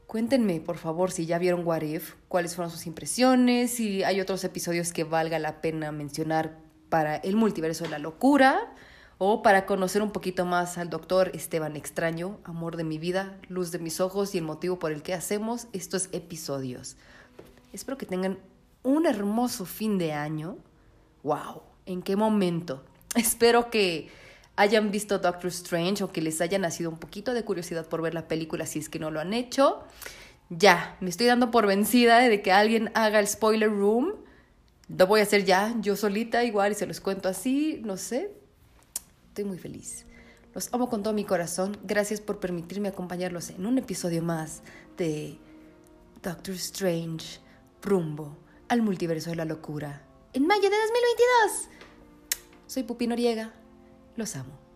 Cuéntenme, 0.06 0.62
por 0.62 0.78
favor, 0.78 1.12
si 1.12 1.26
ya 1.26 1.38
vieron 1.38 1.68
What 1.68 1.82
If, 1.82 2.14
cuáles 2.30 2.56
fueron 2.56 2.72
sus 2.72 2.88
impresiones, 2.88 3.72
si 3.72 4.04
hay 4.04 4.22
otros 4.22 4.46
episodios 4.46 4.94
que 4.94 5.04
valga 5.04 5.38
la 5.38 5.60
pena 5.60 5.92
mencionar 5.92 6.58
para 6.88 7.18
el 7.18 7.36
multiverso 7.36 7.84
de 7.84 7.90
la 7.90 8.00
locura 8.00 8.74
o 9.18 9.42
para 9.44 9.66
conocer 9.66 10.02
un 10.02 10.12
poquito 10.12 10.46
más 10.46 10.78
al 10.78 10.90
doctor 10.90 11.32
Esteban 11.34 11.76
Extraño, 11.76 12.40
amor 12.46 12.78
de 12.78 12.86
mi 12.86 12.98
vida, 12.98 13.38
luz 13.50 13.72
de 13.72 13.80
mis 13.80 14.00
ojos 14.00 14.34
y 14.34 14.38
el 14.38 14.46
motivo 14.46 14.80
por 14.80 14.94
el 14.94 15.04
que 15.04 15.14
hacemos 15.14 15.68
estos 15.74 16.08
episodios. 16.14 16.96
Espero 17.74 17.98
que 17.98 18.06
tengan 18.06 18.40
un 18.84 19.06
hermoso 19.06 19.66
fin 19.66 19.98
de 19.98 20.14
año. 20.14 20.58
¡Wow! 21.24 21.64
¿En 21.86 22.02
qué 22.02 22.16
momento? 22.16 22.86
Espero 23.16 23.70
que 23.70 24.10
hayan 24.58 24.92
visto 24.92 25.20
Doctor 25.20 25.50
Strange 25.50 26.04
o 26.04 26.12
que 26.12 26.22
les 26.22 26.42
haya 26.42 26.60
nacido 26.60 26.90
un 26.90 26.98
poquito 26.98 27.34
de 27.34 27.46
curiosidad 27.46 27.88
por 27.88 28.02
ver 28.02 28.14
la 28.14 28.28
película 28.28 28.66
si 28.66 28.80
es 28.80 28.90
que 28.90 29.00
no 29.00 29.12
lo 29.12 29.20
han 29.20 29.34
hecho. 29.34 29.84
Ya, 30.50 30.98
me 31.00 31.10
estoy 31.10 31.28
dando 31.28 31.52
por 31.52 31.68
vencida 31.68 32.20
de 32.20 32.42
que 32.42 32.52
alguien 32.52 32.92
haga 32.96 33.20
el 33.20 33.28
spoiler 33.28 33.70
room. 33.70 34.16
Lo 34.90 35.06
voy 35.06 35.20
a 35.20 35.24
hacer 35.24 35.46
ya, 35.46 35.76
yo 35.80 35.96
solita 35.96 36.44
igual, 36.44 36.72
y 36.72 36.76
se 36.76 36.86
los 36.86 37.00
cuento 37.02 37.30
así, 37.30 37.82
no 37.84 37.98
sé. 37.98 38.32
Estoy 39.30 39.44
muy 39.44 39.60
feliz. 39.60 40.06
Los 40.54 40.74
amo 40.74 40.90
con 40.90 41.04
todo 41.04 41.14
mi 41.14 41.24
corazón. 41.24 41.78
Gracias 41.84 42.20
por 42.20 42.40
permitirme 42.40 42.88
acompañarlos 42.88 43.52
en 43.52 43.66
un 43.66 43.78
episodio 43.78 44.24
más 44.24 44.64
de 44.98 45.38
Doctor 46.24 46.56
Strange, 46.56 47.40
rumbo 47.82 48.38
al 48.70 48.82
multiverso 48.82 49.30
de 49.30 49.36
la 49.36 49.46
locura. 49.46 50.02
En 50.34 50.48
mayo 50.48 50.64
de 50.64 50.78
2022. 50.78 51.70
Soy 52.66 52.84
Pupi 52.84 53.06
Noriega. 53.06 53.54
Los 54.18 54.36
amo. 54.36 54.67